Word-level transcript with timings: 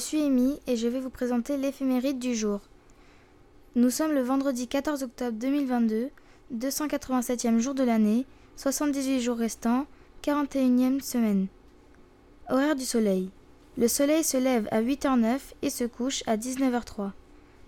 suis 0.00 0.22
Amy 0.22 0.58
et 0.66 0.76
je 0.76 0.88
vais 0.88 0.98
vous 0.98 1.10
présenter 1.10 1.56
l'éphéméride 1.56 2.18
du 2.18 2.34
jour. 2.34 2.60
Nous 3.76 3.90
sommes 3.90 4.12
le 4.12 4.22
vendredi 4.22 4.66
14 4.66 5.02
octobre 5.02 5.38
2022, 5.38 6.08
287e 6.54 7.58
jour 7.58 7.74
de 7.74 7.84
l'année, 7.84 8.26
78 8.56 9.20
jours 9.20 9.36
restants, 9.36 9.86
41e 10.24 11.00
semaine. 11.00 11.46
Horaire 12.48 12.74
du 12.74 12.84
soleil. 12.84 13.30
Le 13.76 13.88
soleil 13.88 14.24
se 14.24 14.38
lève 14.38 14.66
à 14.72 14.82
8h09 14.82 15.38
et 15.62 15.70
se 15.70 15.84
couche 15.84 16.22
à 16.26 16.36
19h03. 16.36 17.10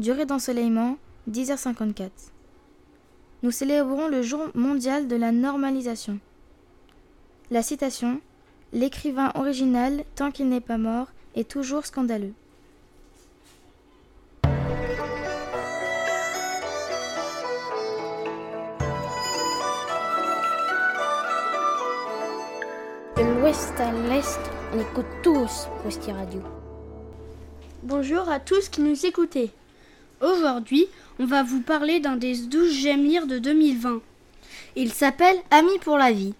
Durée 0.00 0.26
d'ensoleillement 0.26 0.96
10h54. 1.30 2.10
Nous 3.42 3.50
célébrons 3.50 4.08
le 4.08 4.22
jour 4.22 4.48
mondial 4.54 5.06
de 5.06 5.16
la 5.16 5.32
normalisation. 5.32 6.18
La 7.50 7.62
citation 7.62 8.20
L'écrivain 8.72 9.32
original, 9.34 10.04
tant 10.14 10.30
qu'il 10.30 10.48
n'est 10.48 10.62
pas 10.62 10.78
mort, 10.78 11.08
est 11.34 11.48
toujours 11.48 11.86
scandaleux. 11.86 12.34
De 23.16 23.40
l'ouest 23.40 23.72
à 23.78 23.92
l'est, 24.08 24.40
on 24.74 24.80
écoute 24.80 25.06
tous 25.22 25.68
Westy 25.84 26.12
Radio. 26.12 26.42
Bonjour 27.82 28.28
à 28.28 28.40
tous 28.40 28.68
qui 28.68 28.80
nous 28.80 29.06
écoutez. 29.06 29.50
Aujourd'hui, 30.20 30.86
on 31.18 31.26
va 31.26 31.42
vous 31.42 31.60
parler 31.60 31.98
d'un 31.98 32.16
des 32.16 32.36
12 32.36 32.72
j'aime 32.72 33.04
lire 33.04 33.26
de 33.26 33.38
2020. 33.38 34.00
Il 34.76 34.92
s'appelle 34.92 35.36
Amis 35.50 35.78
pour 35.80 35.98
la 35.98 36.12
vie. 36.12 36.34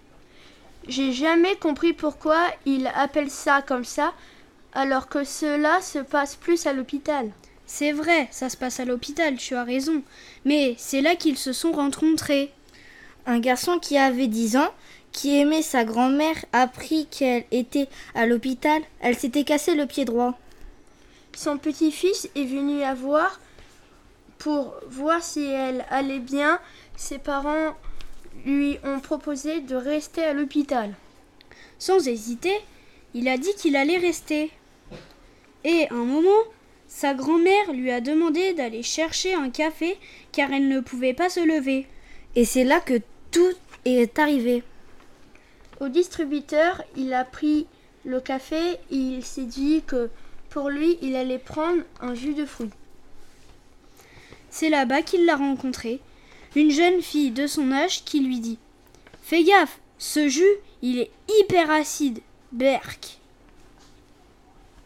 J'ai 0.87 1.11
jamais 1.11 1.55
compris 1.55 1.93
pourquoi 1.93 2.39
il 2.65 2.87
appelle 2.95 3.29
ça 3.29 3.61
comme 3.61 3.85
ça, 3.85 4.13
alors 4.73 5.07
que 5.07 5.23
cela 5.23 5.81
se 5.81 5.99
passe 5.99 6.35
plus 6.35 6.65
à 6.67 6.73
l'hôpital. 6.73 7.29
C'est 7.65 7.91
vrai, 7.91 8.27
ça 8.31 8.49
se 8.49 8.57
passe 8.57 8.79
à 8.79 8.85
l'hôpital, 8.85 9.37
tu 9.37 9.55
as 9.55 9.63
raison. 9.63 10.03
Mais 10.45 10.75
c'est 10.77 11.01
là 11.01 11.15
qu'ils 11.15 11.37
se 11.37 11.53
sont 11.53 11.71
rencontrés. 11.71 12.51
Un 13.25 13.39
garçon 13.39 13.79
qui 13.79 13.97
avait 13.97 14.27
10 14.27 14.57
ans, 14.57 14.73
qui 15.11 15.37
aimait 15.39 15.61
sa 15.61 15.85
grand-mère, 15.85 16.35
apprit 16.51 17.07
qu'elle 17.07 17.45
était 17.51 17.87
à 18.15 18.25
l'hôpital. 18.25 18.81
Elle 18.99 19.17
s'était 19.17 19.43
cassé 19.43 19.75
le 19.75 19.85
pied 19.85 20.05
droit. 20.05 20.37
Son 21.35 21.57
petit-fils 21.57 22.29
est 22.35 22.45
venu 22.45 22.79
la 22.79 22.93
voir 22.93 23.39
pour 24.37 24.75
voir 24.87 25.23
si 25.23 25.45
elle 25.45 25.85
allait 25.89 26.19
bien. 26.19 26.59
Ses 26.97 27.17
parents 27.17 27.75
lui 28.45 28.77
ont 28.83 28.99
proposé 28.99 29.61
de 29.61 29.75
rester 29.75 30.23
à 30.23 30.33
l'hôpital. 30.33 30.93
Sans 31.79 32.07
hésiter, 32.07 32.55
il 33.13 33.27
a 33.29 33.37
dit 33.37 33.53
qu'il 33.57 33.75
allait 33.75 33.97
rester. 33.97 34.51
Et 35.63 35.87
un 35.89 36.03
moment, 36.03 36.29
sa 36.87 37.13
grand-mère 37.13 37.71
lui 37.73 37.91
a 37.91 38.01
demandé 38.01 38.53
d'aller 38.53 38.83
chercher 38.83 39.33
un 39.33 39.49
café 39.49 39.97
car 40.31 40.51
elle 40.51 40.67
ne 40.67 40.79
pouvait 40.79 41.13
pas 41.13 41.29
se 41.29 41.39
lever. 41.39 41.87
Et 42.35 42.45
c'est 42.45 42.63
là 42.63 42.79
que 42.79 43.01
tout 43.31 43.53
est 43.85 44.19
arrivé. 44.19 44.63
Au 45.79 45.89
distributeur, 45.89 46.83
il 46.95 47.13
a 47.13 47.25
pris 47.25 47.67
le 48.05 48.19
café 48.19 48.73
et 48.91 48.95
il 48.95 49.23
s'est 49.23 49.45
dit 49.45 49.83
que 49.85 50.09
pour 50.49 50.69
lui, 50.69 50.97
il 51.01 51.15
allait 51.15 51.39
prendre 51.39 51.81
un 51.99 52.13
jus 52.13 52.35
de 52.35 52.45
fruits. 52.45 52.69
C'est 54.49 54.69
là-bas 54.69 55.01
qu'il 55.01 55.25
l'a 55.25 55.35
rencontrée, 55.35 55.99
une 56.55 56.69
jeune 56.69 57.01
fille 57.01 57.31
de 57.31 57.47
son 57.47 57.71
âge 57.71 58.03
qui 58.03 58.19
lui 58.19 58.39
dit 58.39 58.59
Fais 59.23 59.43
gaffe, 59.43 59.79
ce 59.97 60.27
jus, 60.27 60.43
il 60.83 60.99
est 60.99 61.11
hyper 61.39 61.71
acide, 61.71 62.19
berk. 62.51 63.17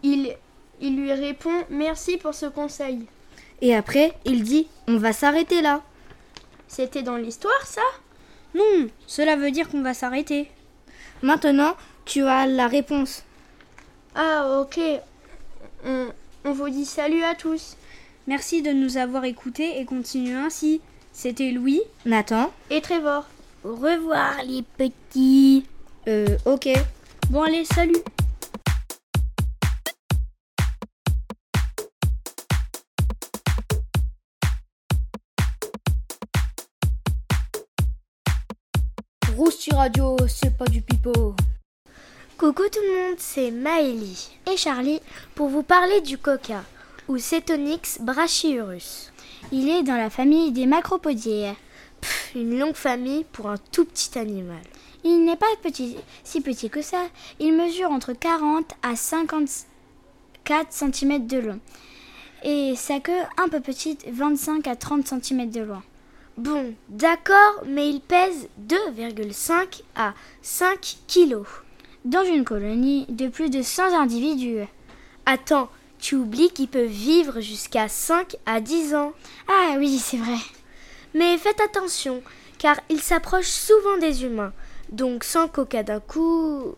Il, 0.03 0.37
il 0.81 0.97
lui 0.97 1.11
répond 1.13 1.65
Merci 1.69 2.17
pour 2.17 2.33
ce 2.33 2.45
conseil. 2.45 3.05
Et 3.61 3.75
après, 3.75 4.13
il 4.25 4.43
dit 4.43 4.67
On 4.87 4.97
va 4.97 5.13
s'arrêter 5.13 5.61
là. 5.61 5.81
C'était 6.67 7.03
dans 7.03 7.17
l'histoire, 7.17 7.65
ça? 7.65 7.81
Non, 8.53 8.87
cela 9.05 9.35
veut 9.35 9.51
dire 9.51 9.69
qu'on 9.69 9.81
va 9.81 9.93
s'arrêter. 9.93 10.49
Maintenant, 11.21 11.75
tu 12.05 12.23
as 12.23 12.45
la 12.45 12.67
réponse. 12.67 13.23
Ah, 14.15 14.61
ok. 14.61 14.79
On, 15.85 16.07
on 16.45 16.51
vous 16.51 16.69
dit 16.69 16.85
salut 16.85 17.23
à 17.23 17.35
tous. 17.35 17.75
Merci 18.27 18.61
de 18.61 18.71
nous 18.71 18.97
avoir 18.97 19.25
écoutés 19.25 19.79
et 19.79 19.85
continuez 19.85 20.35
ainsi. 20.35 20.81
C'était 21.13 21.51
Louis, 21.51 21.81
Nathan 22.05 22.51
et 22.69 22.81
Trevor. 22.81 23.25
Au 23.63 23.75
revoir 23.75 24.35
les 24.45 24.63
petits. 24.63 25.65
Euh, 26.07 26.37
ok. 26.45 26.69
Bon 27.29 27.41
allez, 27.41 27.65
salut. 27.65 28.03
Rousti 39.37 39.69
Radio, 39.69 40.17
c'est 40.27 40.57
pas 40.57 40.65
du 40.65 40.81
pipeau. 40.81 41.35
Coucou 42.39 42.63
tout 42.73 42.79
le 42.81 43.09
monde, 43.09 43.19
c'est 43.19 43.51
Maëlie 43.51 44.29
et 44.51 44.57
Charlie 44.57 44.99
pour 45.35 45.49
vous 45.49 45.61
parler 45.61 46.01
du 46.01 46.17
coca, 46.17 46.63
ou 47.07 47.19
Cetonix 47.19 47.99
brachyurus. 48.01 49.13
Il 49.51 49.69
est 49.69 49.83
dans 49.83 49.95
la 49.95 50.09
famille 50.09 50.51
des 50.51 50.65
macropodiaires. 50.65 51.55
Une 52.35 52.57
longue 52.57 52.73
famille 52.73 53.25
pour 53.31 53.47
un 53.47 53.57
tout 53.71 53.85
petit 53.85 54.17
animal. 54.17 54.63
Il 55.03 55.23
n'est 55.23 55.35
pas 55.35 55.45
petit, 55.61 55.97
si 56.23 56.41
petit 56.41 56.71
que 56.71 56.81
ça. 56.81 57.05
Il 57.39 57.53
mesure 57.53 57.91
entre 57.91 58.13
40 58.13 58.73
à 58.81 58.95
54 58.95 60.71
cm 60.71 61.27
de 61.27 61.37
long. 61.37 61.59
Et 62.43 62.73
sa 62.75 62.99
queue 62.99 63.21
un 63.37 63.49
peu 63.49 63.59
petite, 63.59 64.03
25 64.11 64.65
à 64.65 64.75
30 64.75 65.07
cm 65.21 65.51
de 65.51 65.61
long. 65.61 65.83
Bon, 66.37 66.75
d'accord, 66.89 67.63
mais 67.65 67.89
il 67.89 67.99
pèse 67.99 68.47
2,5 68.67 69.81
à 69.95 70.13
5 70.43 70.97
kg. 71.07 71.41
Dans 72.05 72.23
une 72.23 72.45
colonie 72.45 73.07
de 73.09 73.27
plus 73.27 73.49
de 73.49 73.63
100 73.63 73.99
individus. 73.99 74.67
Attends, 75.25 75.67
tu 75.97 76.13
oublies 76.13 76.51
qu'il 76.51 76.67
peut 76.67 76.83
vivre 76.85 77.41
jusqu'à 77.41 77.87
5 77.87 78.35
à 78.45 78.61
10 78.61 78.93
ans. 78.93 79.13
Ah 79.47 79.77
oui, 79.79 79.97
c'est 79.97 80.17
vrai. 80.17 80.37
Mais 81.15 81.39
faites 81.39 81.59
attention, 81.59 82.21
car 82.59 82.79
il 82.89 83.01
s'approche 83.01 83.47
souvent 83.47 83.97
des 83.97 84.23
humains. 84.23 84.53
Donc 84.89 85.23
sans 85.23 85.47
coca 85.47 85.81
d'un 85.81 85.99
coup, 85.99 86.75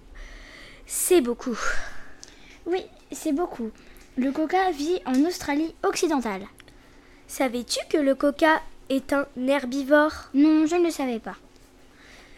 c'est 0.85 1.19
beaucoup. 1.19 1.59
Oui, 2.65 2.81
c'est 3.11 3.33
beaucoup. 3.33 3.71
Le 4.15 4.31
coca 4.31 4.71
vit 4.71 5.01
en 5.05 5.25
Australie 5.25 5.75
occidentale. 5.83 6.45
Savais-tu 7.27 7.79
que 7.89 7.97
le 7.97 8.15
coca 8.15 8.61
est 8.89 9.13
un 9.13 9.25
herbivore 9.47 10.29
Non, 10.33 10.65
je 10.65 10.75
ne 10.75 10.85
le 10.85 10.91
savais 10.91 11.19
pas. 11.19 11.35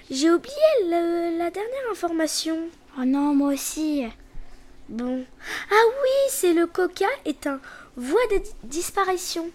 J'ai 0.10 0.30
oublié 0.32 0.56
le- 0.84 1.38
la 1.38 1.50
dernière 1.52 1.92
information. 1.92 2.58
Oh 3.00 3.06
non, 3.06 3.34
moi 3.34 3.54
aussi. 3.54 4.04
Bon. 4.90 5.24
Ah 5.72 5.84
oui, 6.04 6.30
c'est 6.30 6.54
le 6.54 6.68
coca 6.68 7.06
est 7.26 7.48
un 7.48 7.60
voie 7.96 8.20
de 8.32 8.38
di- 8.40 8.50
disparition. 8.64 9.50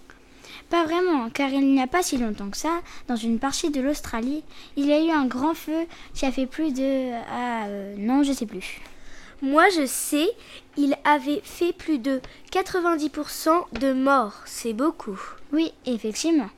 Pas 0.71 0.85
vraiment, 0.85 1.29
car 1.31 1.51
il 1.51 1.73
n'y 1.75 1.83
a 1.83 1.87
pas 1.87 2.03
si 2.03 2.17
longtemps 2.17 2.49
que 2.51 2.57
ça, 2.57 2.81
dans 3.07 3.15
une 3.17 3.39
partie 3.39 3.71
de 3.71 3.81
l'Australie, 3.81 4.43
il 4.77 4.87
y 4.87 4.93
a 4.93 4.99
eu 5.05 5.11
un 5.11 5.27
grand 5.27 5.55
feu 5.55 5.87
qui 6.15 6.25
a 6.27 6.33
fait 6.33 6.47
plus 6.47 6.73
de... 6.73 7.13
Ah, 7.31 7.67
euh, 7.67 7.95
non, 7.99 8.23
je 8.23 8.33
sais 8.33 8.47
plus. 8.47 8.81
Moi, 9.43 9.69
je 9.69 9.85
sais, 9.87 10.29
il 10.79 10.97
avait 11.05 11.43
fait 11.45 11.73
plus 11.75 11.99
de 11.99 12.21
90% 12.53 13.79
de 13.79 13.93
morts. 13.93 14.41
C'est 14.47 14.73
beaucoup. 14.73 15.21
Oui, 15.53 15.73
effectivement. 15.85 16.49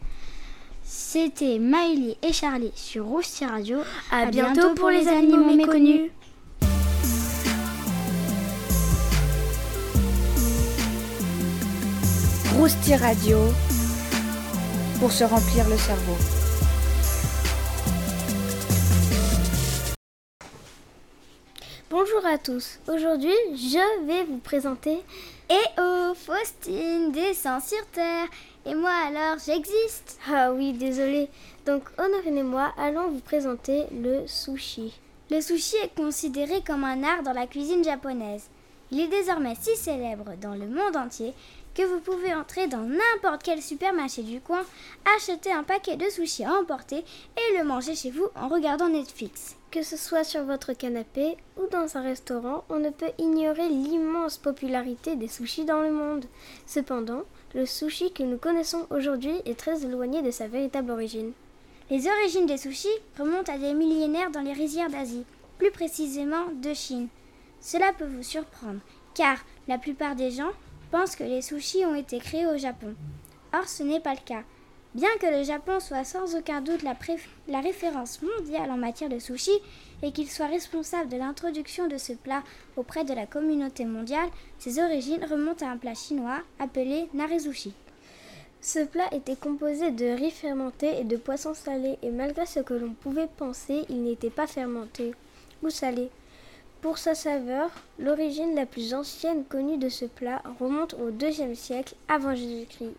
C'était 0.90 1.58
Miley 1.58 2.16
et 2.22 2.32
Charlie 2.32 2.72
sur 2.74 3.04
Rousti 3.04 3.44
Radio. 3.44 3.80
À, 4.10 4.24
bientôt, 4.24 4.72
pour 4.74 4.88
les 4.88 5.06
animaux 5.06 5.54
méconnus. 5.54 6.10
Rousti 12.56 12.94
Radio 12.96 13.36
pour 14.98 15.12
se 15.12 15.24
remplir 15.24 15.68
le 15.68 15.76
cerveau. 15.76 16.16
Bonjour 21.90 22.24
à 22.24 22.38
tous. 22.38 22.78
Aujourd'hui, 22.88 23.34
je 23.52 24.06
vais 24.06 24.24
vous 24.24 24.38
présenter 24.38 24.98
Eh 25.50 25.54
oh, 25.78 26.14
Faustine 26.14 27.12
descend 27.12 27.60
sur 27.60 27.84
Terre. 27.92 28.28
Et 28.66 28.74
moi 28.74 28.90
alors, 28.90 29.38
j'existe. 29.44 30.18
Ah 30.30 30.52
oui, 30.52 30.72
désolé. 30.72 31.28
Donc, 31.66 31.84
Honorine 31.98 32.38
et 32.38 32.42
moi 32.42 32.72
allons 32.76 33.08
vous 33.08 33.20
présenter 33.20 33.84
le 33.92 34.26
sushi. 34.26 34.98
Le 35.30 35.40
sushi 35.40 35.76
est 35.76 35.94
considéré 35.94 36.62
comme 36.66 36.84
un 36.84 37.02
art 37.02 37.22
dans 37.22 37.32
la 37.32 37.46
cuisine 37.46 37.84
japonaise. 37.84 38.48
Il 38.90 39.00
est 39.00 39.08
désormais 39.08 39.56
si 39.60 39.76
célèbre 39.76 40.32
dans 40.40 40.54
le 40.54 40.66
monde 40.66 40.96
entier 40.96 41.34
que 41.74 41.82
vous 41.82 42.00
pouvez 42.00 42.34
entrer 42.34 42.66
dans 42.66 42.82
n'importe 42.82 43.42
quel 43.42 43.62
supermarché 43.62 44.22
du 44.22 44.40
coin, 44.40 44.62
acheter 45.16 45.52
un 45.52 45.62
paquet 45.62 45.96
de 45.96 46.08
sushis 46.08 46.44
à 46.44 46.54
emporter 46.54 47.04
et 47.36 47.58
le 47.58 47.64
manger 47.64 47.94
chez 47.94 48.10
vous 48.10 48.28
en 48.34 48.48
regardant 48.48 48.88
Netflix. 48.88 49.57
Que 49.70 49.82
ce 49.82 49.98
soit 49.98 50.24
sur 50.24 50.44
votre 50.44 50.72
canapé 50.72 51.36
ou 51.58 51.66
dans 51.70 51.98
un 51.98 52.00
restaurant, 52.00 52.64
on 52.70 52.78
ne 52.78 52.88
peut 52.88 53.12
ignorer 53.18 53.68
l'immense 53.68 54.38
popularité 54.38 55.14
des 55.14 55.28
sushis 55.28 55.66
dans 55.66 55.82
le 55.82 55.92
monde. 55.92 56.24
Cependant, 56.64 57.24
le 57.54 57.66
sushi 57.66 58.10
que 58.10 58.22
nous 58.22 58.38
connaissons 58.38 58.86
aujourd'hui 58.88 59.34
est 59.44 59.58
très 59.58 59.84
éloigné 59.84 60.22
de 60.22 60.30
sa 60.30 60.48
véritable 60.48 60.90
origine. 60.90 61.32
Les 61.90 62.06
origines 62.08 62.46
des 62.46 62.56
sushis 62.56 62.88
remontent 63.18 63.52
à 63.52 63.58
des 63.58 63.74
millénaires 63.74 64.30
dans 64.30 64.40
les 64.40 64.54
rizières 64.54 64.88
d'Asie, 64.88 65.26
plus 65.58 65.70
précisément 65.70 66.46
de 66.62 66.72
Chine. 66.72 67.08
Cela 67.60 67.92
peut 67.92 68.06
vous 68.06 68.22
surprendre, 68.22 68.80
car 69.12 69.36
la 69.66 69.76
plupart 69.76 70.16
des 70.16 70.30
gens 70.30 70.52
pensent 70.90 71.16
que 71.16 71.24
les 71.24 71.42
sushis 71.42 71.84
ont 71.84 71.94
été 71.94 72.20
créés 72.20 72.46
au 72.46 72.56
Japon. 72.56 72.94
Or, 73.52 73.68
ce 73.68 73.82
n'est 73.82 74.00
pas 74.00 74.14
le 74.14 74.24
cas. 74.24 74.44
Bien 74.98 75.16
que 75.20 75.26
le 75.26 75.44
Japon 75.44 75.78
soit 75.78 76.02
sans 76.02 76.34
aucun 76.34 76.60
doute 76.60 76.82
la, 76.82 77.60
référence 77.60 78.20
mondiale 78.20 78.68
en 78.68 78.76
matière 78.76 79.08
de 79.08 79.20
sushi 79.20 79.52
et 80.02 80.10
qu'il 80.10 80.28
soit 80.28 80.48
responsable 80.48 81.08
de 81.08 81.16
l'introduction 81.16 81.86
de 81.86 81.96
ce 81.96 82.14
plat 82.14 82.42
auprès 82.76 83.04
de 83.04 83.14
la 83.14 83.24
communauté 83.24 83.84
mondiale, 83.84 84.28
ses 84.58 84.82
origines 84.82 85.24
remontent 85.24 85.64
à 85.64 85.70
un 85.70 85.76
plat 85.76 85.94
chinois 85.94 86.40
appelé 86.58 87.08
narezushi. 87.14 87.74
Ce 88.60 88.84
plat 88.84 89.06
était 89.12 89.36
composé 89.36 89.92
de 89.92 90.06
riz 90.06 90.32
fermenté 90.32 90.98
et 90.98 91.04
de 91.04 91.16
poissons 91.16 91.54
salés 91.54 91.96
et 92.02 92.10
malgré 92.10 92.44
ce 92.44 92.58
que 92.58 92.74
l'on 92.74 92.92
pouvait 92.92 93.28
penser, 93.36 93.84
il 93.88 94.02
n'était 94.02 94.30
pas 94.30 94.48
fermenté 94.48 95.14
ou 95.62 95.70
salé. 95.70 96.10
Pour 96.80 96.98
sa 96.98 97.14
saveur, 97.14 97.70
l'origine 98.00 98.56
la 98.56 98.66
plus 98.66 98.94
ancienne 98.94 99.44
connue 99.44 99.78
de 99.78 99.90
ce 99.90 100.06
plat 100.06 100.42
remonte 100.58 100.94
au 100.94 101.10
IIe 101.10 101.54
siècle 101.54 101.94
avant 102.08 102.34
Jésus-Christ. 102.34 102.96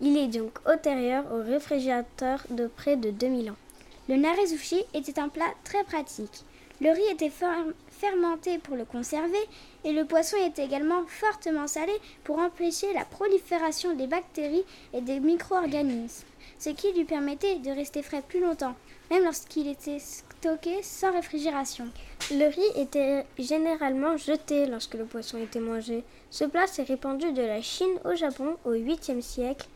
Il 0.00 0.16
est 0.16 0.28
donc 0.28 0.52
antérieur 0.64 1.24
au 1.32 1.42
réfrigérateur 1.42 2.44
de 2.50 2.68
près 2.68 2.96
de 2.96 3.10
2000 3.10 3.50
ans. 3.50 3.56
Le 4.08 4.14
narezushi 4.14 4.84
était 4.94 5.18
un 5.18 5.28
plat 5.28 5.52
très 5.64 5.82
pratique. 5.82 6.44
Le 6.80 6.90
riz 6.90 7.12
était 7.12 7.32
fermenté 7.90 8.58
pour 8.58 8.76
le 8.76 8.84
conserver 8.84 9.36
et 9.82 9.92
le 9.92 10.04
poisson 10.04 10.36
était 10.46 10.64
également 10.64 11.04
fortement 11.08 11.66
salé 11.66 11.92
pour 12.22 12.38
empêcher 12.38 12.92
la 12.92 13.04
prolifération 13.04 13.96
des 13.96 14.06
bactéries 14.06 14.64
et 14.94 15.00
des 15.00 15.18
micro-organismes, 15.18 16.26
ce 16.60 16.70
qui 16.70 16.92
lui 16.92 17.04
permettait 17.04 17.56
de 17.56 17.70
rester 17.70 18.02
frais 18.02 18.22
plus 18.22 18.40
longtemps, 18.40 18.76
même 19.10 19.24
lorsqu'il 19.24 19.66
était 19.66 19.98
stocké 19.98 20.80
sans 20.84 21.10
réfrigération. 21.10 21.88
Le 22.30 22.46
riz 22.46 22.80
était 22.80 23.26
généralement 23.36 24.16
jeté 24.16 24.66
lorsque 24.66 24.94
le 24.94 25.06
poisson 25.06 25.38
était 25.38 25.58
mangé. 25.58 26.04
Ce 26.30 26.44
plat 26.44 26.68
s'est 26.68 26.84
répandu 26.84 27.32
de 27.32 27.42
la 27.42 27.60
Chine 27.60 27.98
au 28.04 28.14
Japon 28.14 28.56
au 28.64 28.74
8e 28.74 29.20
siècle 29.20 29.66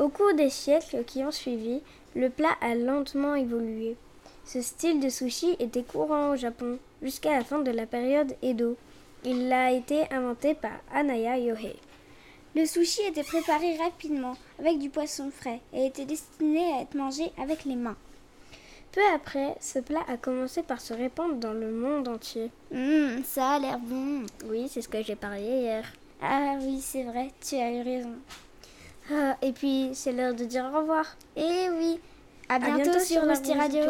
au 0.00 0.08
cours 0.08 0.34
des 0.34 0.50
siècles 0.50 1.04
qui 1.04 1.22
ont 1.22 1.30
suivi, 1.30 1.80
le 2.16 2.30
plat 2.30 2.56
a 2.60 2.74
lentement 2.74 3.34
évolué. 3.34 3.96
Ce 4.44 4.62
style 4.62 4.98
de 4.98 5.10
sushi 5.10 5.54
était 5.60 5.82
courant 5.82 6.30
au 6.30 6.36
Japon 6.36 6.78
jusqu'à 7.02 7.36
la 7.36 7.44
fin 7.44 7.60
de 7.60 7.70
la 7.70 7.86
période 7.86 8.34
Edo. 8.42 8.76
Il 9.24 9.52
a 9.52 9.70
été 9.70 10.10
inventé 10.10 10.54
par 10.54 10.72
Anaya 10.92 11.38
Yohei. 11.38 11.76
Le 12.56 12.64
sushi 12.66 13.02
était 13.02 13.22
préparé 13.22 13.76
rapidement 13.76 14.36
avec 14.58 14.78
du 14.78 14.88
poisson 14.90 15.30
frais 15.30 15.60
et 15.72 15.86
était 15.86 16.06
destiné 16.06 16.72
à 16.72 16.80
être 16.80 16.94
mangé 16.94 17.30
avec 17.38 17.64
les 17.64 17.76
mains. 17.76 17.96
Peu 18.92 19.02
après, 19.14 19.54
ce 19.60 19.78
plat 19.78 20.02
a 20.08 20.16
commencé 20.16 20.62
par 20.62 20.80
se 20.80 20.94
répandre 20.94 21.36
dans 21.36 21.52
le 21.52 21.70
monde 21.70 22.08
entier. 22.08 22.50
Hum, 22.74 23.22
ça 23.22 23.50
a 23.50 23.58
l'air 23.60 23.78
bon. 23.78 24.24
Oui, 24.46 24.66
c'est 24.68 24.82
ce 24.82 24.88
que 24.88 25.02
j'ai 25.02 25.14
parlé 25.14 25.42
hier. 25.42 25.84
Ah 26.20 26.56
oui, 26.60 26.80
c'est 26.80 27.04
vrai, 27.04 27.30
tu 27.40 27.54
as 27.54 27.70
eu 27.70 27.82
raison. 27.82 28.14
Ah, 29.12 29.36
et 29.42 29.50
puis, 29.50 29.90
c'est 29.92 30.12
l'heure 30.12 30.34
de 30.34 30.44
dire 30.44 30.70
au 30.72 30.78
revoir. 30.78 31.04
Eh 31.34 31.68
oui, 31.70 31.98
à 32.48 32.60
bientôt, 32.60 33.00
sur, 33.00 33.22
sur 33.22 33.56
Radio. 33.56 33.82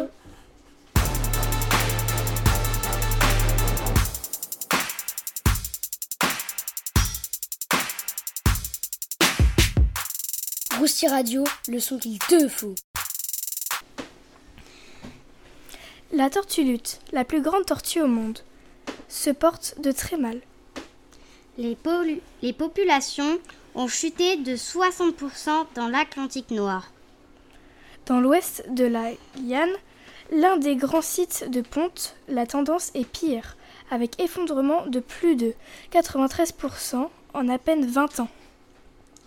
Rousti 10.79 11.07
Radio, 11.07 11.43
le 11.67 11.79
son 11.79 11.99
qu'il 11.99 12.17
te 12.17 12.47
faut. 12.47 12.73
La 16.11 16.31
tortue 16.31 16.63
lutte, 16.63 16.99
la 17.11 17.25
plus 17.25 17.43
grande 17.43 17.67
tortue 17.67 18.01
au 18.01 18.07
monde, 18.07 18.39
se 19.07 19.29
porte 19.29 19.75
de 19.79 19.91
très 19.91 20.17
mal. 20.17 20.41
Les, 21.59 21.77
les 22.41 22.53
populations 22.53 23.39
ont 23.75 23.87
chuté 23.87 24.37
de 24.37 24.55
60% 24.55 25.65
dans 25.75 25.87
l'Atlantique 25.87 26.51
noir. 26.51 26.91
Dans 28.05 28.19
l'ouest 28.19 28.65
de 28.69 28.85
la 28.85 29.11
Yann, 29.41 29.69
l'un 30.31 30.57
des 30.57 30.75
grands 30.75 31.01
sites 31.01 31.49
de 31.49 31.61
ponte, 31.61 32.15
la 32.27 32.45
tendance 32.45 32.91
est 32.93 33.05
pire, 33.05 33.55
avec 33.89 34.19
effondrement 34.21 34.85
de 34.87 34.99
plus 34.99 35.35
de 35.35 35.53
93% 35.93 37.09
en 37.33 37.49
à 37.49 37.57
peine 37.57 37.85
20 37.85 38.21
ans. 38.21 38.29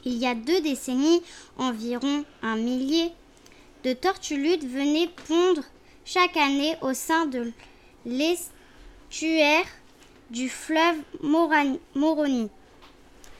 Il 0.05 0.15
y 0.15 0.27
a 0.27 0.35
deux 0.35 0.61
décennies, 0.61 1.23
environ 1.57 2.25
un 2.43 2.57
millier 2.57 3.13
de 3.85 3.93
tortuludes 3.93 4.69
venaient 4.69 5.11
pondre 5.29 5.63
chaque 6.05 6.37
année 6.37 6.77
au 6.83 6.93
sein 6.93 7.27
de 7.27 7.53
l'estuaire 8.05 9.65
du 10.31 10.49
fleuve 10.49 10.97
Moroni. 11.95 12.51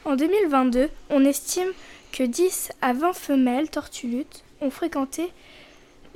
En 0.05 0.17
2022, 0.17 0.91
on 1.09 1.25
estime 1.25 1.73
que 2.13 2.25
10 2.25 2.73
à 2.83 2.93
20 2.93 3.15
femelles 3.15 3.71
tortulutes 3.71 4.45
ont 4.61 4.69
fréquenté 4.69 5.33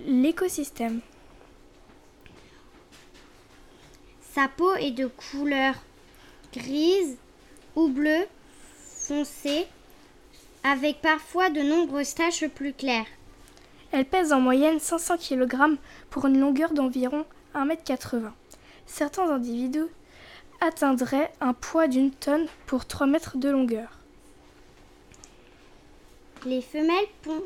l'écosystème. 0.07 1.01
Sa 4.35 4.47
peau 4.49 4.75
est 4.75 4.91
de 4.91 5.07
couleur 5.07 5.75
grise 6.53 7.17
ou 7.77 7.89
bleu 7.89 8.27
foncé, 9.07 9.67
avec 10.65 11.01
parfois 11.01 11.49
de 11.49 11.63
nombreuses 11.63 12.15
taches 12.15 12.47
plus 12.47 12.75
claires. 12.75 13.07
Elle 13.91 14.05
pèse 14.05 14.35
en 14.35 14.41
moyenne 14.41 14.81
500 14.81 15.17
kg 15.17 15.79
pour 16.11 16.27
une 16.27 16.39
longueur 16.39 16.75
d'environ 16.75 17.25
1,80 17.55 18.17
m. 18.19 18.33
Certains 18.87 19.31
individus 19.31 19.87
atteindrait 20.61 21.33
un 21.41 21.53
poids 21.53 21.89
d'une 21.89 22.11
tonne 22.11 22.47
pour 22.67 22.87
3 22.87 23.07
mètres 23.07 23.37
de 23.37 23.49
longueur. 23.49 23.99
Les 26.47 26.63
femelles, 26.63 27.07
pondent, 27.23 27.43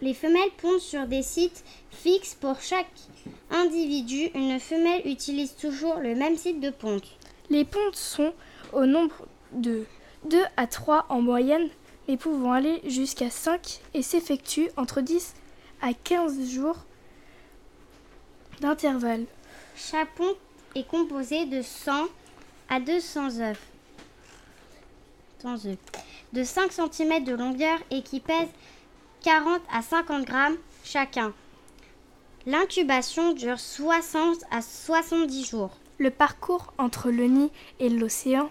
les 0.00 0.14
femelles 0.14 0.50
pondent 0.58 0.80
sur 0.80 1.06
des 1.06 1.22
sites 1.22 1.64
fixes 1.90 2.34
pour 2.34 2.60
chaque 2.60 2.86
individu. 3.50 4.30
Une 4.34 4.60
femelle 4.60 5.02
utilise 5.06 5.56
toujours 5.56 5.96
le 5.96 6.14
même 6.14 6.36
site 6.36 6.60
de 6.60 6.70
ponte. 6.70 7.04
Les 7.50 7.64
pontes 7.64 7.96
sont 7.96 8.32
au 8.72 8.86
nombre 8.86 9.26
de 9.52 9.84
2 10.30 10.38
à 10.56 10.66
3 10.66 11.06
en 11.08 11.20
moyenne, 11.20 11.68
mais 12.08 12.16
pouvant 12.16 12.52
aller 12.52 12.80
jusqu'à 12.86 13.30
5 13.30 13.80
et 13.94 14.02
s'effectuent 14.02 14.70
entre 14.76 15.00
10 15.00 15.34
à 15.82 15.92
15 15.92 16.48
jours 16.48 16.76
d'intervalle. 18.60 19.24
Chaque 19.76 20.14
ponte 20.14 20.36
est 20.76 20.86
composé 20.86 21.46
de 21.46 21.62
100 21.62 22.06
à 22.68 22.80
200 22.80 23.40
œufs, 23.40 23.58
de 26.32 26.44
5 26.44 26.70
cm 26.70 27.24
de 27.24 27.34
longueur 27.34 27.78
et 27.90 28.02
qui 28.02 28.20
pèsent 28.20 28.50
40 29.22 29.62
à 29.72 29.80
50 29.80 30.24
grammes 30.24 30.56
chacun. 30.84 31.32
L'incubation 32.44 33.32
dure 33.32 33.58
60 33.58 34.36
à 34.50 34.60
70 34.60 35.48
jours. 35.48 35.70
Le 35.98 36.10
parcours 36.10 36.74
entre 36.76 37.10
le 37.10 37.24
nid 37.24 37.50
et 37.80 37.88
l'océan 37.88 38.50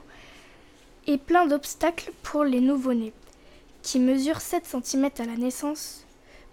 est 1.05 1.19
plein 1.19 1.45
d'obstacles 1.45 2.11
pour 2.23 2.43
les 2.43 2.59
nouveau-nés, 2.59 3.13
qui 3.83 3.99
mesurent 3.99 4.41
7 4.41 4.65
cm 4.65 5.11
à 5.19 5.25
la 5.25 5.37
naissance, 5.37 6.05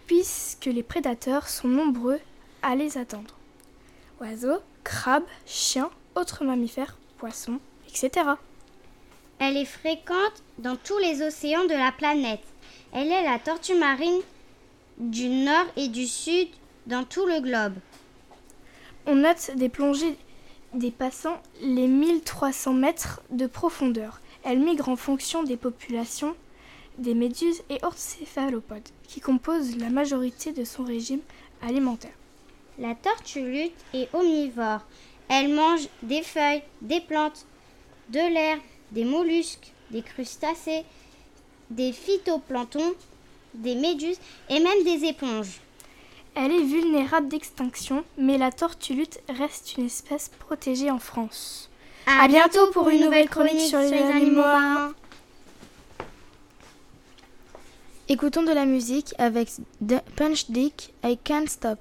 puisque 0.06 0.66
les 0.66 0.82
prédateurs 0.82 1.48
sont 1.48 1.68
nombreux 1.68 2.20
à 2.60 2.76
les 2.76 2.98
attendre. 2.98 3.34
Oiseaux, 4.20 4.60
crabes, 4.84 5.24
chiens, 5.46 5.90
autres 6.14 6.44
mammifères, 6.44 6.96
poissons, 7.18 7.60
etc. 7.88 8.26
Elle 9.38 9.56
est 9.56 9.64
fréquente 9.64 10.42
dans 10.58 10.76
tous 10.76 10.98
les 10.98 11.22
océans 11.22 11.64
de 11.64 11.74
la 11.74 11.92
planète. 11.92 12.44
Elle 12.92 13.10
est 13.10 13.24
la 13.24 13.38
tortue 13.38 13.74
marine 13.74 14.20
du 14.98 15.28
nord 15.28 15.66
et 15.76 15.88
du 15.88 16.06
sud 16.06 16.48
dans 16.86 17.04
tout 17.04 17.26
le 17.26 17.40
globe. 17.40 17.74
On 19.06 19.16
note 19.16 19.52
des 19.56 19.68
plongées 19.68 20.16
dépassant 20.74 21.40
les 21.60 21.86
1300 21.86 22.72
mètres 22.74 23.20
de 23.30 23.46
profondeur. 23.46 24.20
Elle 24.44 24.60
migre 24.60 24.88
en 24.88 24.96
fonction 24.96 25.42
des 25.42 25.56
populations 25.56 26.34
des 26.98 27.14
méduses 27.14 27.62
et 27.70 27.76
autres 27.84 27.98
céphalopodes 27.98 28.88
qui 29.08 29.20
composent 29.20 29.76
la 29.76 29.90
majorité 29.90 30.52
de 30.52 30.64
son 30.64 30.84
régime 30.84 31.20
alimentaire. 31.62 32.12
La 32.78 32.94
tortue 32.94 33.44
lutte 33.44 33.84
est 33.94 34.08
omnivore. 34.14 34.80
Elle 35.28 35.54
mange 35.54 35.88
des 36.02 36.22
feuilles, 36.22 36.62
des 36.80 37.00
plantes, 37.00 37.46
de 38.08 38.18
l'herbe, 38.32 38.60
des 38.90 39.04
mollusques, 39.04 39.72
des 39.90 40.02
crustacés 40.02 40.84
des 41.72 41.92
phytoplanctons, 41.92 42.94
des 43.54 43.74
méduses 43.74 44.18
et 44.48 44.60
même 44.60 44.84
des 44.84 45.06
éponges. 45.06 45.60
Elle 46.34 46.52
est 46.52 46.64
vulnérable 46.64 47.28
d'extinction, 47.28 48.04
mais 48.16 48.38
la 48.38 48.50
tortue 48.50 49.06
reste 49.28 49.76
une 49.76 49.86
espèce 49.86 50.30
protégée 50.38 50.90
en 50.90 50.98
France. 50.98 51.68
À, 52.06 52.26
bientôt 52.26 52.70
pour 52.72 52.88
une 52.88 53.04
nouvelle 53.04 53.28
chronique 53.28 53.60
sur 53.60 53.78
les 53.78 53.92
animaux 53.92 54.42
marins. 54.42 54.94
Écoutons 58.08 58.42
de 58.42 58.52
la 58.52 58.64
musique 58.64 59.14
avec 59.18 59.48
Punch 60.16 60.50
Dick, 60.50 60.92
I 61.04 61.18
Can't 61.22 61.46
Stop. 61.46 61.78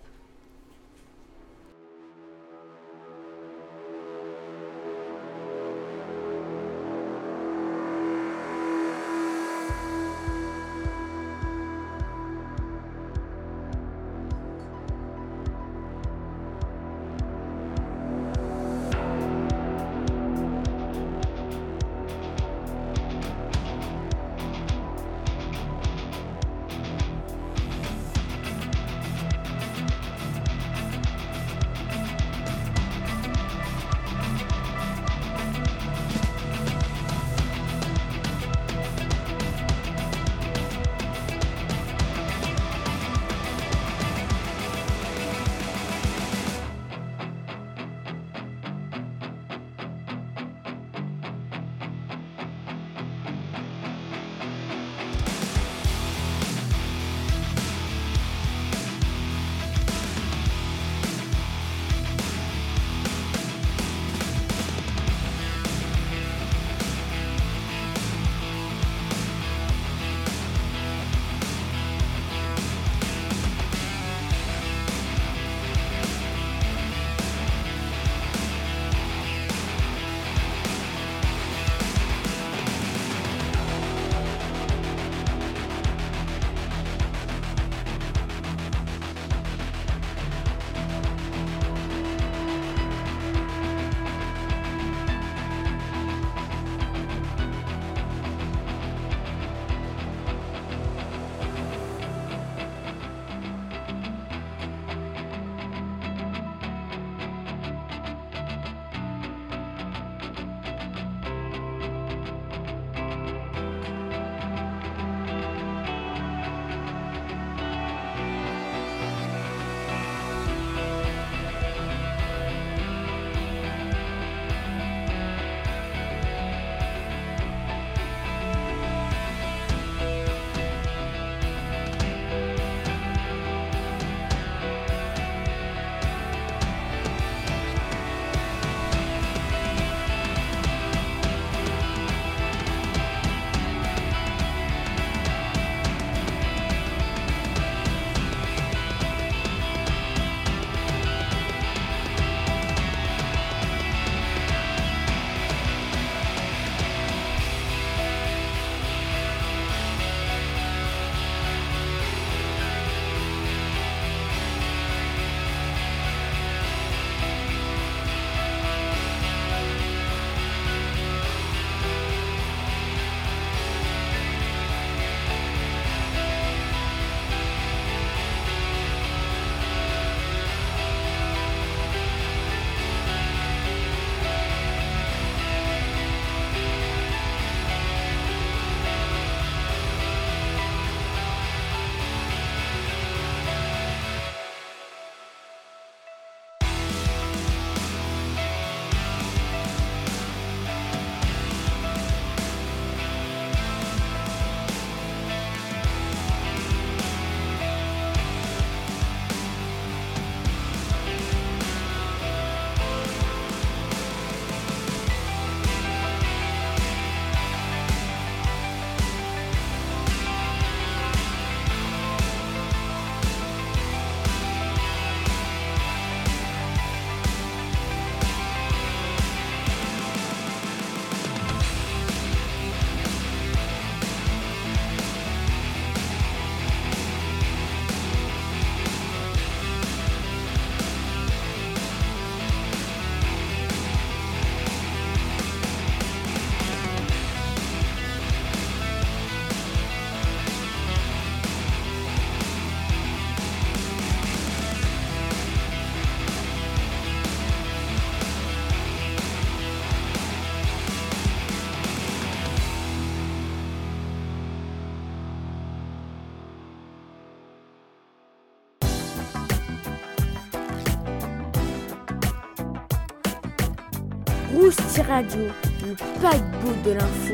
le 275.21 276.83
de 276.83 276.91
l'info. 276.91 277.33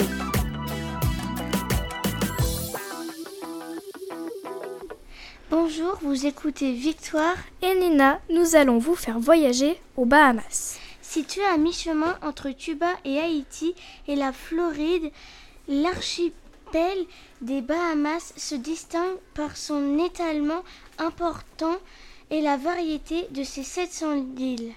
Bonjour, 5.50 5.98
vous 6.02 6.26
écoutez 6.26 6.74
Victoire 6.74 7.36
et 7.62 7.76
Nina. 7.76 8.20
Nous 8.30 8.56
allons 8.56 8.78
vous 8.78 8.96
faire 8.96 9.20
voyager 9.20 9.80
aux 9.96 10.06
Bahamas. 10.06 10.80
Situé 11.02 11.46
à 11.46 11.58
mi-chemin 11.58 12.18
entre 12.24 12.50
Cuba 12.50 12.92
et 13.06 13.20
Haïti 13.20 13.74
et 14.10 14.16
la 14.16 14.34
Floride, 14.34 15.10
l'archipel 15.70 16.98
des 17.40 17.62
Bahamas 17.62 18.34
se 18.36 18.56
distingue 18.56 19.18
par 19.34 19.56
son 19.56 19.98
étalement 20.04 20.64
important 20.98 21.78
et 22.32 22.42
la 22.42 22.58
variété 22.58 23.28
de 23.32 23.44
ses 23.44 23.64
700 23.64 24.26
îles. 24.38 24.74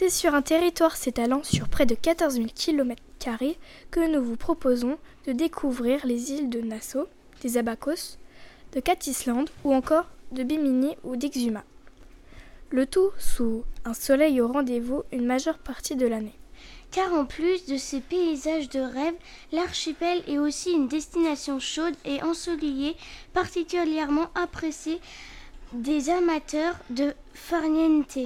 C'est 0.00 0.10
sur 0.10 0.36
un 0.36 0.42
territoire 0.42 0.96
s'étalant 0.96 1.42
sur 1.42 1.68
près 1.68 1.84
de 1.84 1.96
14 1.96 2.34
000 2.34 2.46
km 2.54 3.02
que 3.90 4.08
nous 4.08 4.22
vous 4.22 4.36
proposons 4.36 4.96
de 5.26 5.32
découvrir 5.32 6.06
les 6.06 6.30
îles 6.30 6.48
de 6.48 6.60
Nassau, 6.60 7.08
des 7.42 7.58
Abacos, 7.58 8.16
de 8.74 8.78
Cat 8.78 9.08
Island 9.08 9.50
ou 9.64 9.74
encore 9.74 10.06
de 10.30 10.44
Bimini 10.44 10.94
ou 11.02 11.16
d'Ixuma. 11.16 11.64
Le 12.70 12.86
tout 12.86 13.10
sous 13.18 13.64
un 13.84 13.92
soleil 13.92 14.40
au 14.40 14.46
rendez-vous 14.46 15.02
une 15.10 15.26
majeure 15.26 15.58
partie 15.58 15.96
de 15.96 16.06
l'année. 16.06 16.38
Car 16.92 17.12
en 17.12 17.24
plus 17.24 17.66
de 17.66 17.76
ces 17.76 17.98
paysages 17.98 18.68
de 18.68 18.78
rêve, 18.78 19.16
l'archipel 19.50 20.22
est 20.28 20.38
aussi 20.38 20.70
une 20.70 20.86
destination 20.86 21.58
chaude 21.58 21.96
et 22.04 22.22
ensoleillée 22.22 22.94
particulièrement 23.32 24.30
appréciée 24.36 25.00
des 25.72 26.08
amateurs 26.08 26.76
de 26.88 27.14
farniente. 27.34 28.18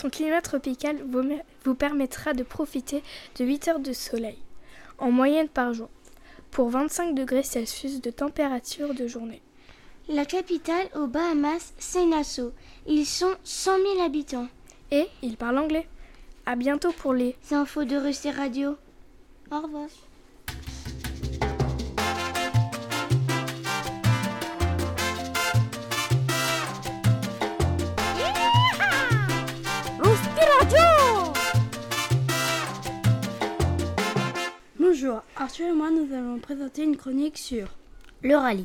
Son 0.00 0.08
climat 0.08 0.40
tropical 0.40 0.96
vous 1.62 1.74
permettra 1.74 2.32
de 2.32 2.42
profiter 2.42 3.02
de 3.38 3.44
8 3.44 3.68
heures 3.68 3.80
de 3.80 3.92
soleil, 3.92 4.38
en 4.96 5.10
moyenne 5.10 5.50
par 5.50 5.74
jour, 5.74 5.90
pour 6.50 6.70
25 6.70 7.14
degrés 7.14 7.42
Celsius 7.42 8.00
de 8.00 8.10
température 8.10 8.94
de 8.94 9.06
journée. 9.06 9.42
La 10.08 10.24
capitale 10.24 10.88
aux 10.94 11.06
Bahamas, 11.06 11.74
c'est 11.78 12.06
Nassau. 12.06 12.52
Ils 12.86 13.04
sont 13.04 13.34
100 13.44 13.76
000 13.76 14.02
habitants. 14.02 14.48
Et 14.90 15.06
ils 15.20 15.36
parlent 15.36 15.58
anglais. 15.58 15.86
À 16.46 16.56
bientôt 16.56 16.92
pour 16.92 17.12
les 17.12 17.36
infos 17.50 17.84
de 17.84 17.96
Russie 17.96 18.30
Radio. 18.30 18.76
Au 19.52 19.60
revoir. 19.60 19.88
Arthur 35.60 35.74
et 35.74 35.76
moi 35.76 35.90
nous 35.90 36.14
allons 36.14 36.38
présenter 36.38 36.84
une 36.84 36.96
chronique 36.96 37.36
sur 37.36 37.66
le 38.22 38.34
rallye. 38.34 38.64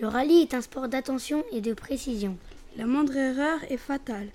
Le 0.00 0.06
rallye 0.06 0.42
est 0.42 0.52
un 0.52 0.60
sport 0.60 0.88
d'attention 0.88 1.44
et 1.50 1.62
de 1.62 1.72
précision. 1.72 2.36
La 2.76 2.84
moindre 2.84 3.16
erreur 3.16 3.60
est 3.70 3.78
fatale. 3.78 4.28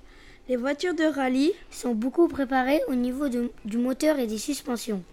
Les 0.48 0.56
voitures 0.56 0.96
de 0.96 1.04
rallye 1.04 1.54
sont 1.70 1.94
beaucoup 1.94 2.28
préparées 2.28 2.82
au 2.88 2.96
niveau 2.96 3.27
du 3.29 3.77
moteur 3.77 4.18
et 4.18 4.25
des 4.25 4.38
suspensions. 4.40 5.03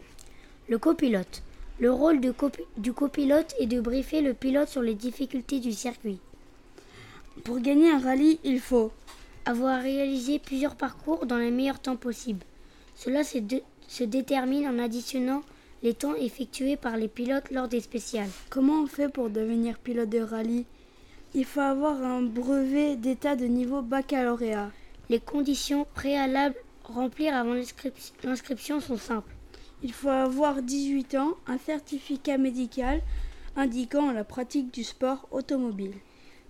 Le 0.68 0.78
copilote. 0.78 1.42
Le 1.78 1.90
rôle 1.90 2.20
du 2.20 2.92
copilote 2.92 3.54
est 3.58 3.66
de 3.66 3.80
briefer 3.80 4.22
le 4.22 4.32
pilote 4.32 4.68
sur 4.68 4.82
les 4.82 4.94
difficultés 4.94 5.60
du 5.60 5.72
circuit. 5.72 6.20
Pour 7.44 7.60
gagner 7.60 7.90
un 7.90 7.98
rallye, 7.98 8.38
il 8.44 8.60
faut 8.60 8.92
avoir 9.44 9.82
réalisé 9.82 10.38
plusieurs 10.38 10.76
parcours 10.76 11.26
dans 11.26 11.38
les 11.38 11.50
meilleurs 11.50 11.80
temps 11.80 11.96
possibles. 11.96 12.44
Cela 12.94 13.24
se 13.24 14.04
détermine 14.04 14.68
en 14.68 14.78
additionnant 14.78 15.42
les 15.86 15.94
temps 15.94 16.16
effectués 16.16 16.74
par 16.76 16.96
les 16.96 17.06
pilotes 17.06 17.52
lors 17.52 17.68
des 17.68 17.78
spéciales. 17.80 18.28
Comment 18.50 18.82
on 18.82 18.86
fait 18.88 19.08
pour 19.08 19.30
devenir 19.30 19.78
pilote 19.78 20.08
de 20.08 20.18
rallye? 20.18 20.66
Il 21.32 21.44
faut 21.44 21.60
avoir 21.60 22.02
un 22.02 22.22
brevet 22.22 22.96
d'état 22.96 23.36
de 23.36 23.44
niveau 23.44 23.82
baccalauréat. 23.82 24.72
Les 25.10 25.20
conditions 25.20 25.86
préalables 25.94 26.56
remplir 26.82 27.36
avant 27.36 27.54
l'inscription 28.24 28.80
sont 28.80 28.96
simples. 28.96 29.32
Il 29.84 29.92
faut 29.92 30.08
avoir 30.08 30.60
18 30.60 31.14
ans, 31.14 31.34
un 31.46 31.58
certificat 31.58 32.36
médical 32.36 33.00
indiquant 33.54 34.10
la 34.10 34.24
pratique 34.24 34.74
du 34.74 34.82
sport 34.82 35.28
automobile. 35.30 35.94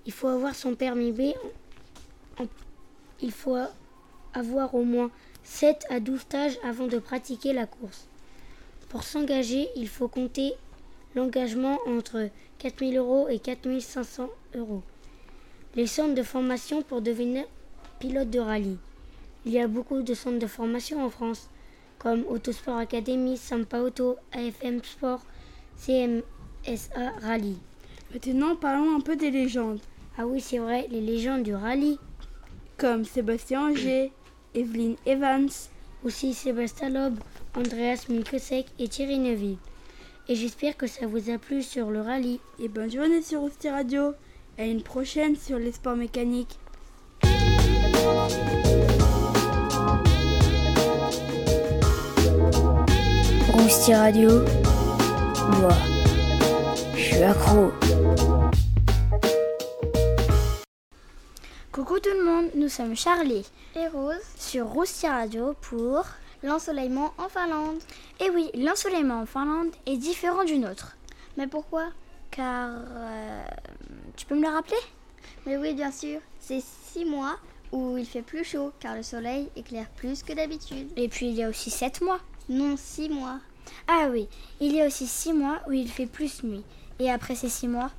Il 0.07 0.12
faut 0.12 0.29
avoir 0.29 0.55
son 0.55 0.75
permis 0.75 1.12
B. 1.12 1.35
Il 3.20 3.33
faut 3.33 3.59
avoir 4.33 4.75
au 4.75 4.85
moins 4.85 5.11
7 5.44 5.85
à 5.90 6.01
12 6.01 6.20
stages 6.20 6.59
avant 6.64 6.87
de 6.87 6.99
pratiquer 6.99 7.53
la 7.53 7.66
course. 7.66 8.09
Pour 8.96 9.04
s'engager, 9.04 9.68
il 9.76 9.88
faut 9.88 10.09
compter 10.09 10.54
l'engagement 11.14 11.78
entre 11.87 12.30
4 12.56 12.78
000 12.78 12.92
euros 12.92 13.28
et 13.28 13.38
4 13.38 13.78
500 13.78 14.30
euros. 14.54 14.82
Les 15.74 15.87
centres 15.87 16.14
de 16.14 16.22
formation 16.22 16.80
pour 16.80 17.02
devenir 17.02 17.44
pilote 18.00 18.30
de 18.30 18.38
rallye. 18.38 18.78
Il 19.44 19.52
y 19.52 19.61
a 19.61 19.68
beaucoup 19.68 20.00
de 20.00 20.14
centres 20.14 20.38
de 20.38 20.46
formation 20.46 21.04
en 21.04 21.11
France, 21.11 21.50
comme 21.98 22.24
Autosport 22.26 22.78
Academy, 22.78 23.37
Sampa 23.37 23.80
Auto, 23.80 24.16
AFM 24.32 24.82
Sport, 24.82 25.20
CMSA 25.76 27.11
Rallye. 27.20 27.59
Maintenant, 28.14 28.56
parlons 28.56 28.96
un 28.96 29.00
peu 29.00 29.14
des 29.14 29.30
légendes. 29.30 29.80
Ah 30.16 30.26
oui, 30.26 30.40
c'est 30.40 30.56
vrai, 30.56 30.87
les 30.90 31.02
légendes 31.02 31.42
du 31.42 31.54
rallye. 31.54 31.98
Comme 32.78 33.04
Sébastien 33.04 33.68
Auger, 33.68 34.11
Evelyne 34.54 34.96
Evans. 35.04 35.50
Aussi 36.02 36.35
Sébastien 36.35 36.88
Loeb, 36.88 37.18
Andreas 37.57 38.05
Milkesek 38.11 38.66
et 38.79 38.88
Thierry 38.88 39.19
Neuville. 39.19 39.57
Et 40.29 40.35
j'espère 40.35 40.77
que 40.77 40.87
ça 40.87 41.07
vous 41.07 41.31
a 41.31 41.38
plu 41.38 41.62
sur 41.62 41.90
le 41.90 42.03
rallye. 42.03 42.38
Et 42.59 42.69
bonne 42.69 42.90
journée 42.90 43.23
sur 43.23 43.40
Rousti 43.40 43.71
Radio. 43.71 44.12
Et 44.59 44.62
à 44.62 44.66
une 44.66 44.83
prochaine 44.83 45.37
sur 45.37 45.59
les 45.59 45.73
sports 45.73 45.97
mécaniques. 45.97 46.59
Rousti 53.53 53.95
Radio. 53.95 54.42
Moi, 55.59 55.73
je 56.95 57.01
suis 57.01 57.23
accro. 57.23 57.73
Coucou 61.73 61.99
tout 62.01 62.11
le 62.19 62.25
monde, 62.25 62.51
nous 62.55 62.69
sommes 62.69 62.97
Charlie 62.97 63.47
et 63.75 63.87
Rose 63.88 64.16
sur 64.38 64.66
Rousti 64.66 65.07
Radio 65.07 65.55
pour 65.61 66.05
L'ensoleillement 66.46 67.12
en 67.18 67.28
Finlande. 67.28 67.80
Et 68.20 68.26
eh 68.26 68.30
oui, 68.30 68.50
l'ensoleillement 68.54 69.20
en 69.22 69.26
Finlande 69.26 69.72
est 69.85 69.96
différent 69.96 70.44
du 70.44 70.59
nôtre. 70.59 70.96
Mais 71.37 71.48
pourquoi? 71.48 71.88
Car... 72.30 72.70
Euh, 72.70 73.44
tu 74.14 74.26
peux 74.26 74.37
me 74.37 74.42
le 74.42 74.48
rappeler? 74.48 74.76
Mais 75.44 75.56
oui, 75.56 75.74
bien 75.74 75.90
sûr. 75.90 76.20
C'est 76.38 76.62
six 76.62 77.04
mois 77.04 77.37
où 77.72 77.98
il 77.98 78.06
fait 78.06 78.22
plus 78.22 78.44
chaud 78.44 78.70
car 78.78 78.94
le 78.94 79.02
soleil 79.02 79.48
éclaire 79.56 79.88
plus 79.96 80.22
que 80.22 80.35
d'habitude. 80.35 80.88
Et 80.96 81.09
puis 81.09 81.26
il 81.26 81.35
y 81.35 81.42
a 81.42 81.48
aussi 81.48 81.68
sept 81.68 82.00
mois. 82.00 82.20
Non, 82.48 82.76
six 82.76 83.09
mois. 83.09 83.40
Ah 83.88 84.06
oui, 84.09 84.28
il 84.61 84.72
y 84.72 84.80
a 84.80 84.87
aussi 84.87 85.09
six 85.09 85.32
mois 85.32 85.61
où 85.66 85.72
il 85.72 85.90
fait 85.90 86.06
plus 86.06 86.44
nuit. 86.44 86.62
Et 87.00 87.11
après 87.11 87.35
ces 87.35 87.48
six 87.48 87.66
mois? 87.66 87.90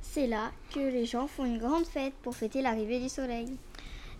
C'est 0.00 0.28
là 0.28 0.52
que 0.72 0.78
les 0.78 1.06
gens 1.06 1.26
font 1.26 1.44
une 1.44 1.58
grande 1.58 1.86
fête 1.86 2.14
pour 2.22 2.36
fêter 2.36 2.62
l'arrivée 2.62 3.00
du 3.00 3.08
soleil. 3.08 3.48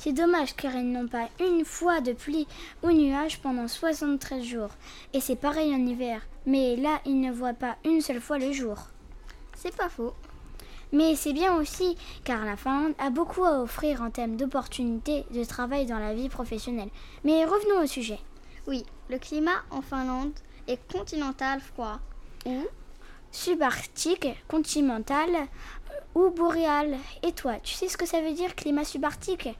C'est 0.02 0.14
dommage 0.14 0.56
car 0.56 0.74
ils 0.76 0.90
n'ont 0.90 1.08
pas 1.08 1.28
une 1.40 1.66
fois 1.66 2.00
de 2.00 2.14
pluie 2.14 2.46
ou 2.82 2.90
nuage 2.90 3.38
pendant 3.42 3.68
73 3.68 4.42
jours. 4.42 4.70
Et 5.12 5.20
c'est 5.20 5.36
pareil 5.36 5.74
en 5.74 5.86
hiver. 5.86 6.22
Mais 6.46 6.74
là, 6.76 7.02
ils 7.04 7.20
ne 7.20 7.30
voient 7.30 7.52
pas 7.52 7.76
une 7.84 8.00
seule 8.00 8.22
fois 8.22 8.38
le 8.38 8.50
jour. 8.50 8.78
C'est 9.54 9.76
pas 9.76 9.90
faux. 9.90 10.14
Mais 10.90 11.16
c'est 11.16 11.34
bien 11.34 11.54
aussi 11.54 11.98
car 12.24 12.46
la 12.46 12.56
Finlande 12.56 12.94
a 12.98 13.10
beaucoup 13.10 13.44
à 13.44 13.60
offrir 13.60 14.00
en 14.00 14.10
termes 14.10 14.36
d'opportunités 14.36 15.26
de 15.34 15.44
travail 15.44 15.84
dans 15.84 15.98
la 15.98 16.14
vie 16.14 16.30
professionnelle. 16.30 16.88
Mais 17.22 17.44
revenons 17.44 17.84
au 17.84 17.86
sujet. 17.86 18.20
Oui, 18.66 18.86
le 19.10 19.18
climat 19.18 19.62
en 19.70 19.82
Finlande 19.82 20.32
est 20.66 20.80
continental 20.90 21.60
froid 21.60 22.00
ou 22.46 22.64
subarctique, 23.32 24.28
continental 24.48 25.28
ou 26.14 26.30
boréal. 26.30 26.96
Et 27.22 27.32
toi, 27.32 27.56
tu 27.62 27.74
sais 27.74 27.88
ce 27.90 27.98
que 27.98 28.06
ça 28.06 28.22
veut 28.22 28.32
dire 28.32 28.56
climat 28.56 28.84
subarctique? 28.84 29.50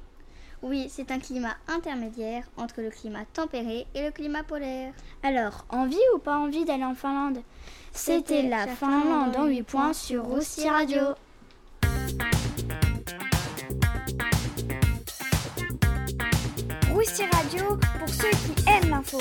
Oui, 0.63 0.89
c'est 0.91 1.11
un 1.11 1.19
climat 1.19 1.57
intermédiaire 1.69 2.45
entre 2.57 2.83
le 2.83 2.91
climat 2.91 3.25
tempéré 3.33 3.87
et 3.95 4.03
le 4.03 4.11
climat 4.11 4.43
polaire. 4.43 4.93
Alors, 5.23 5.65
envie 5.71 5.97
ou 6.15 6.19
pas 6.19 6.37
envie 6.37 6.65
d'aller 6.65 6.85
en 6.85 6.95
Finlande? 6.95 7.39
C'était 7.93 8.43
la 8.43 8.67
Finlande 8.67 9.37
en 9.37 9.47
8 9.47 9.63
points 9.63 9.93
sur 9.95 10.25
Roussi 10.25 10.69
Radio. 10.69 11.01
Roussi 16.93 17.23
Radio 17.33 17.79
pour 17.99 18.09
ceux 18.09 18.31
qui 18.31 18.69
aiment 18.69 18.91
l'info. 18.91 19.19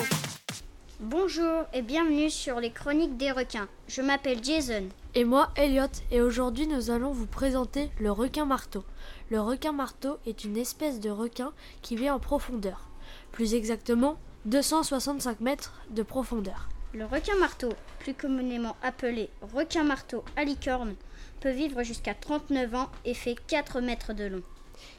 Bonjour 0.99 1.63
et 1.73 1.81
bienvenue 1.81 2.29
sur 2.29 2.59
les 2.59 2.71
chroniques 2.71 3.15
des 3.15 3.31
requins. 3.31 3.69
Je 3.87 4.01
m'appelle 4.01 4.43
Jason. 4.43 4.89
Et 5.15 5.25
moi, 5.25 5.49
Elliot, 5.55 5.87
et 6.11 6.21
aujourd'hui 6.21 6.67
nous 6.67 6.91
allons 6.91 7.11
vous 7.11 7.25
présenter 7.25 7.89
le 7.99 8.11
requin 8.11 8.45
marteau. 8.45 8.83
Le 9.31 9.41
requin 9.41 9.71
marteau 9.71 10.19
est 10.27 10.43
une 10.43 10.55
espèce 10.55 10.99
de 10.99 11.09
requin 11.09 11.51
qui 11.81 11.95
vit 11.95 12.11
en 12.11 12.19
profondeur. 12.19 12.87
Plus 13.31 13.55
exactement, 13.55 14.19
265 14.45 15.39
mètres 15.39 15.73
de 15.89 16.03
profondeur. 16.03 16.69
Le 16.93 17.05
requin 17.05 17.35
marteau, 17.39 17.69
plus 17.97 18.13
communément 18.13 18.75
appelé 18.83 19.31
requin 19.51 19.83
marteau 19.83 20.23
à 20.35 20.43
licorne, 20.43 20.93
peut 21.39 21.49
vivre 21.49 21.81
jusqu'à 21.81 22.13
39 22.13 22.75
ans 22.75 22.89
et 23.03 23.15
fait 23.15 23.35
4 23.47 23.81
mètres 23.81 24.13
de 24.13 24.25
long. 24.25 24.43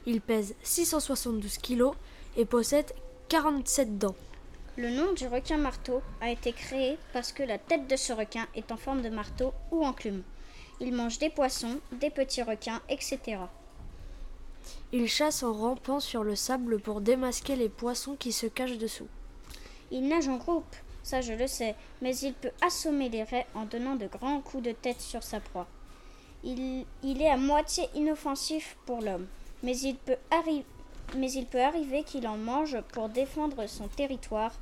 Il 0.05 0.19
pèse 0.19 0.55
672 0.63 1.57
kg 1.57 1.91
et 2.35 2.43
possède 2.43 2.91
47 3.29 3.97
dents. 3.97 4.15
Le 4.81 4.89
nom 4.89 5.13
du 5.13 5.27
requin 5.27 5.57
marteau 5.57 6.01
a 6.21 6.31
été 6.31 6.53
créé 6.53 6.97
parce 7.13 7.31
que 7.31 7.43
la 7.43 7.59
tête 7.59 7.87
de 7.87 7.95
ce 7.95 8.13
requin 8.13 8.47
est 8.55 8.71
en 8.71 8.77
forme 8.77 9.03
de 9.03 9.09
marteau 9.09 9.53
ou 9.69 9.85
enclume. 9.85 10.23
Il 10.79 10.91
mange 10.91 11.19
des 11.19 11.29
poissons, 11.29 11.79
des 11.91 12.09
petits 12.09 12.41
requins, 12.41 12.81
etc. 12.89 13.19
Il 14.91 15.07
chasse 15.07 15.43
en 15.43 15.53
rampant 15.53 15.99
sur 15.99 16.23
le 16.23 16.35
sable 16.35 16.79
pour 16.79 16.99
démasquer 16.99 17.55
les 17.55 17.69
poissons 17.69 18.15
qui 18.15 18.31
se 18.31 18.47
cachent 18.47 18.79
dessous. 18.79 19.07
Il 19.91 20.07
nage 20.07 20.27
en 20.27 20.37
groupe, 20.37 20.75
ça 21.03 21.21
je 21.21 21.33
le 21.33 21.45
sais, 21.45 21.75
mais 22.01 22.17
il 22.17 22.33
peut 22.33 22.49
assommer 22.65 23.09
les 23.09 23.21
raies 23.21 23.45
en 23.53 23.65
donnant 23.65 23.97
de 23.97 24.07
grands 24.07 24.41
coups 24.41 24.63
de 24.63 24.71
tête 24.71 24.99
sur 24.99 25.21
sa 25.21 25.39
proie. 25.39 25.67
Il, 26.43 26.87
il 27.03 27.21
est 27.21 27.29
à 27.29 27.37
moitié 27.37 27.83
inoffensif 27.93 28.75
pour 28.87 29.01
l'homme, 29.01 29.27
mais 29.61 29.77
il 29.77 29.95
peut, 29.95 30.17
mais 31.15 31.31
il 31.31 31.45
peut 31.45 31.61
arriver 31.61 32.01
qu'il 32.01 32.27
en 32.27 32.37
mange 32.37 32.81
pour 32.93 33.09
défendre 33.09 33.67
son 33.67 33.87
territoire 33.87 34.53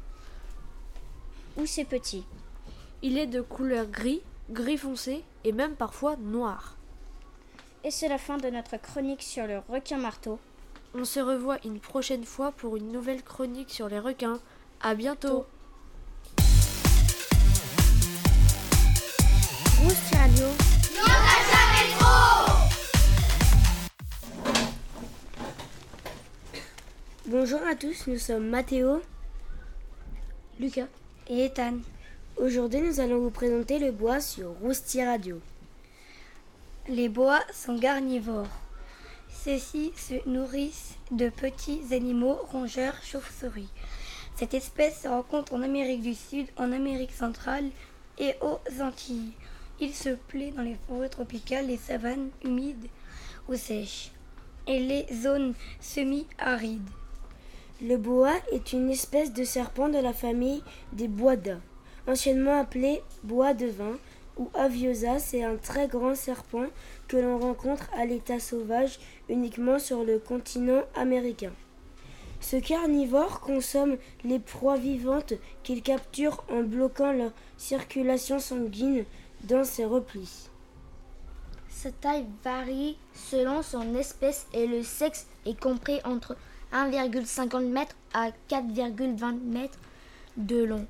ou 1.57 1.65
ses 1.65 1.85
petits. 1.85 2.25
Il 3.01 3.17
est 3.17 3.27
de 3.27 3.41
couleur 3.41 3.85
gris, 3.88 4.21
gris 4.49 4.77
foncé 4.77 5.23
et 5.43 5.51
même 5.51 5.75
parfois 5.75 6.15
noir. 6.17 6.75
Et 7.83 7.91
c'est 7.91 8.09
la 8.09 8.17
fin 8.17 8.38
de 8.38 8.49
notre 8.49 8.77
chronique 8.77 9.23
sur 9.23 9.47
le 9.47 9.59
requin 9.69 9.97
marteau. 9.97 10.39
On 10.93 11.05
se 11.05 11.19
revoit 11.19 11.57
une 11.65 11.79
prochaine 11.79 12.25
fois 12.25 12.51
pour 12.51 12.75
une 12.75 12.91
nouvelle 12.91 13.23
chronique 13.23 13.69
sur 13.69 13.88
les 13.88 13.99
requins. 13.99 14.39
À 14.81 14.95
bientôt. 14.95 15.45
Radio. 20.12 20.45
Bonjour 27.27 27.62
à 27.62 27.75
tous, 27.75 28.07
nous 28.07 28.17
sommes 28.17 28.49
Mathéo, 28.49 29.01
Lucas 30.59 30.88
et 31.29 31.45
Ethan. 31.45 31.77
Aujourd'hui, 32.37 32.81
nous 32.81 32.99
allons 32.99 33.19
vous 33.19 33.29
présenter 33.29 33.77
le 33.77 33.91
bois 33.91 34.19
sur 34.19 34.49
Rousti 34.61 35.03
Radio. 35.03 35.39
Les 36.87 37.07
bois 37.07 37.41
sont 37.53 37.77
carnivores. 37.77 38.49
Ceux-ci 39.43 39.91
se 39.95 40.27
nourrissent 40.27 40.95
de 41.11 41.29
petits 41.29 41.81
animaux 41.91 42.39
rongeurs 42.51 42.95
chauves-souris. 43.03 43.69
Cette 44.35 44.55
espèce 44.55 45.03
se 45.03 45.07
rencontre 45.07 45.53
en 45.53 45.61
Amérique 45.61 46.01
du 46.01 46.15
Sud, 46.15 46.47
en 46.57 46.71
Amérique 46.71 47.13
centrale 47.13 47.69
et 48.17 48.33
aux 48.41 48.59
Antilles. 48.81 49.33
Il 49.79 49.93
se 49.93 50.09
plaît 50.09 50.51
dans 50.55 50.63
les 50.63 50.77
forêts 50.87 51.09
tropicales, 51.09 51.67
les 51.67 51.77
savanes 51.77 52.29
humides 52.43 52.87
ou 53.47 53.55
sèches 53.55 54.11
et 54.65 54.79
les 54.79 55.05
zones 55.13 55.53
semi-arides. 55.79 56.89
Le 57.81 57.95
boa 57.95 58.33
est 58.51 58.73
une 58.73 58.89
espèce 58.89 59.31
de 59.31 59.45
serpent 59.45 59.87
de 59.87 59.99
la 59.99 60.11
famille 60.11 60.61
des 60.91 61.07
boidas, 61.07 61.59
anciennement 62.07 62.59
appelé 62.59 63.01
bois 63.23 63.53
de 63.53 63.67
vin 63.67 63.97
ou 64.37 64.49
aviosa. 64.53 65.17
C'est 65.17 65.43
un 65.43 65.55
très 65.55 65.87
grand 65.87 66.13
serpent 66.13 66.65
que 67.07 67.15
l'on 67.15 67.39
rencontre 67.39 67.89
à 67.97 68.05
l'état 68.05 68.39
sauvage 68.39 68.99
uniquement 69.29 69.79
sur 69.79 70.03
le 70.03 70.19
continent 70.19 70.81
américain. 70.93 71.53
Ce 72.41 72.57
carnivore 72.57 73.39
consomme 73.39 73.95
les 74.25 74.39
proies 74.39 74.77
vivantes 74.77 75.33
qu'il 75.63 75.81
capture 75.81 76.43
en 76.51 76.63
bloquant 76.63 77.13
leur 77.13 77.31
circulation 77.55 78.39
sanguine 78.39 79.05
dans 79.45 79.63
ses 79.63 79.85
replis. 79.85 80.49
Sa 81.69 81.91
taille 81.91 82.25
varie 82.43 82.97
selon 83.13 83.61
son 83.61 83.95
espèce 83.95 84.47
et 84.53 84.67
le 84.67 84.83
sexe 84.83 85.27
est 85.45 85.57
compris 85.57 86.01
entre 86.03 86.35
1,50 86.73 87.75
m 87.75 87.86
à 88.13 88.29
4,20 88.49 89.55
m 89.55 89.67
de 90.38 90.63
long, 90.63 90.86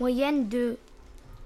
moyenne 0.00 0.48
de 0.48 0.78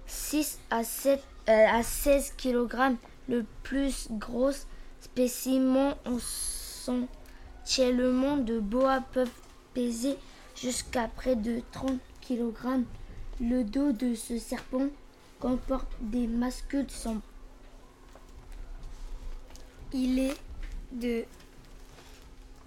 6 0.07 0.59
à, 0.71 0.85
7, 0.85 1.23
euh, 1.49 1.67
à 1.69 1.83
16 1.83 2.35
kg. 2.37 2.97
Le 3.29 3.45
plus 3.63 4.09
gros 4.11 4.53
spécimen 5.01 5.95
essentiellement 6.07 8.37
de 8.37 8.59
bois 8.59 9.03
peuvent 9.13 9.31
peser 9.75 10.17
jusqu'à 10.57 11.09
près 11.09 11.37
de 11.37 11.61
30 11.73 11.99
kg. 12.27 12.85
Le 13.41 13.65
dos 13.65 13.93
de 13.93 14.15
ce 14.15 14.39
serpent 14.39 14.89
comporte 15.41 15.89
des 16.01 16.27
mascules 16.27 16.91
sans. 16.91 17.19
Il 19.93 20.19
est 20.19 20.37
de 20.93 21.25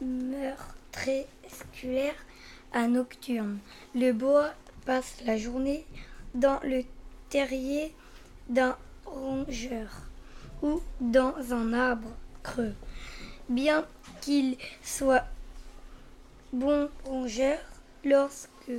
meurtre 0.01 0.75
très 0.91 1.27
sculaire 1.47 2.15
à 2.73 2.87
nocturne. 2.87 3.59
Le 3.95 4.11
bois 4.11 4.51
passe 4.85 5.15
la 5.25 5.37
journée 5.37 5.85
dans 6.33 6.59
le 6.63 6.83
terrier 7.29 7.93
d'un 8.49 8.77
rongeur 9.05 9.89
ou 10.61 10.81
dans 10.99 11.35
un 11.51 11.73
arbre 11.73 12.11
creux. 12.43 12.73
Bien 13.49 13.85
qu'il 14.21 14.57
soit 14.83 15.25
bon 16.53 16.89
rongeur, 17.05 17.59
lorsque 18.03 18.71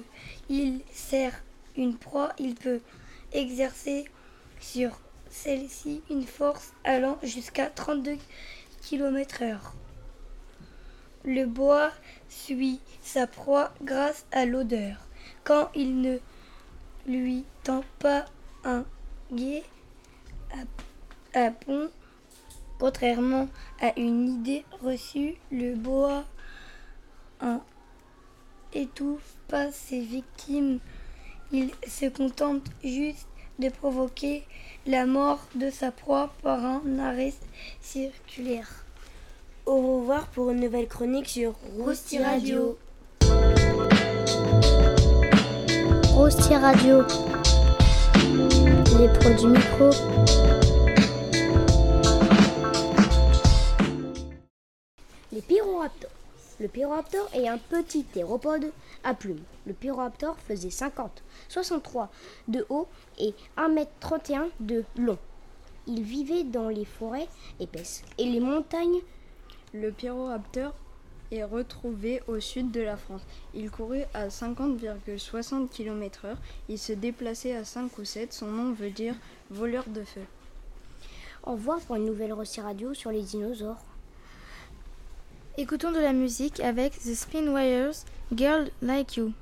il 0.48 0.80
sert 0.92 1.42
une 1.76 1.96
proie, 1.96 2.32
il 2.38 2.54
peut 2.54 2.80
exercer 3.32 4.04
sur 4.60 4.98
celle-ci 5.30 6.02
une 6.10 6.26
force 6.26 6.72
allant 6.84 7.18
jusqu'à 7.22 7.66
32 7.66 8.16
km/h. 8.82 9.58
Le 11.24 11.46
bois 11.46 11.92
suit 12.28 12.80
sa 13.02 13.26
proie 13.26 13.72
grâce 13.82 14.26
à 14.32 14.44
l'odeur. 14.44 14.96
Quand 15.44 15.70
il 15.74 16.00
ne 16.00 16.18
lui 17.06 17.44
tend 17.62 17.84
pas 17.98 18.24
un 18.64 18.84
guet 19.32 19.62
à, 21.34 21.50
pont, 21.50 21.90
contrairement 22.78 23.48
à 23.80 23.98
une 23.98 24.28
idée 24.28 24.64
reçue, 24.82 25.36
le 25.50 25.74
bois 25.74 26.24
étouffe 28.72 29.36
pas 29.48 29.70
ses 29.70 30.00
victimes. 30.00 30.80
Il 31.52 31.70
se 31.86 32.06
contente 32.06 32.66
juste 32.82 33.28
de 33.58 33.68
provoquer 33.68 34.44
la 34.86 35.06
mort 35.06 35.46
de 35.54 35.70
sa 35.70 35.92
proie 35.92 36.32
par 36.42 36.64
un 36.64 36.98
arrêt 36.98 37.34
circulaire. 37.80 38.86
Au 39.64 39.98
revoir 40.00 40.26
pour 40.26 40.50
une 40.50 40.58
nouvelle 40.58 40.88
chronique 40.88 41.28
sur 41.28 41.54
Rousti 41.78 42.18
Radio. 42.18 42.76
Rousti 46.08 46.56
Radio. 46.56 47.02
Les 48.98 49.08
produits 49.20 49.46
micro. 49.46 49.90
Les 55.32 55.40
pyroraptors. 55.40 56.10
Le 56.58 56.66
pyroraptor 56.66 57.28
est 57.32 57.46
un 57.46 57.58
petit 57.58 58.02
théropode 58.02 58.72
à 59.04 59.14
plumes. 59.14 59.44
Le 59.66 59.74
pyroraptor 59.74 60.36
faisait 60.48 60.70
50, 60.70 61.22
63 61.48 62.10
de 62.48 62.66
haut 62.68 62.88
et 63.20 63.32
1m31 63.56 64.48
de 64.58 64.82
long. 64.96 65.18
Il 65.86 66.02
vivait 66.02 66.42
dans 66.42 66.68
les 66.68 66.84
forêts 66.84 67.28
épaisses 67.60 68.02
et 68.18 68.24
les 68.24 68.40
montagnes 68.40 69.00
le 69.74 69.90
Pyroraptor 69.90 70.74
est 71.30 71.44
retrouvé 71.44 72.22
au 72.26 72.40
sud 72.40 72.70
de 72.70 72.80
la 72.80 72.96
France. 72.96 73.22
Il 73.54 73.70
courait 73.70 74.08
à 74.12 74.28
50,60 74.28 75.68
km/h. 75.68 76.36
Il 76.68 76.78
se 76.78 76.92
déplaçait 76.92 77.56
à 77.56 77.64
5 77.64 77.96
ou 77.98 78.04
7. 78.04 78.32
Son 78.32 78.48
nom 78.48 78.72
veut 78.72 78.90
dire 78.90 79.14
voleur 79.50 79.84
de 79.88 80.02
feu. 80.02 80.22
Au 81.44 81.52
revoir 81.52 81.80
pour 81.80 81.96
une 81.96 82.04
nouvelle 82.04 82.32
Rossi 82.32 82.60
Radio 82.60 82.94
sur 82.94 83.10
les 83.10 83.22
dinosaures. 83.22 83.82
Écoutons 85.56 85.92
de 85.92 85.98
la 85.98 86.12
musique 86.12 86.60
avec 86.60 86.92
The 86.98 87.14
Spinwires, 87.14 87.92
Girl 88.34 88.70
Like 88.80 89.16
You. 89.16 89.32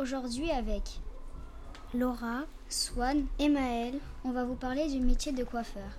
Aujourd'hui 0.00 0.50
avec 0.50 0.82
Laura, 1.92 2.44
Swan 2.70 3.26
et 3.38 3.50
Maël, 3.50 3.98
on 4.24 4.30
va 4.30 4.44
vous 4.44 4.54
parler 4.54 4.88
du 4.88 4.98
métier 4.98 5.30
de 5.30 5.44
coiffeur. 5.44 5.90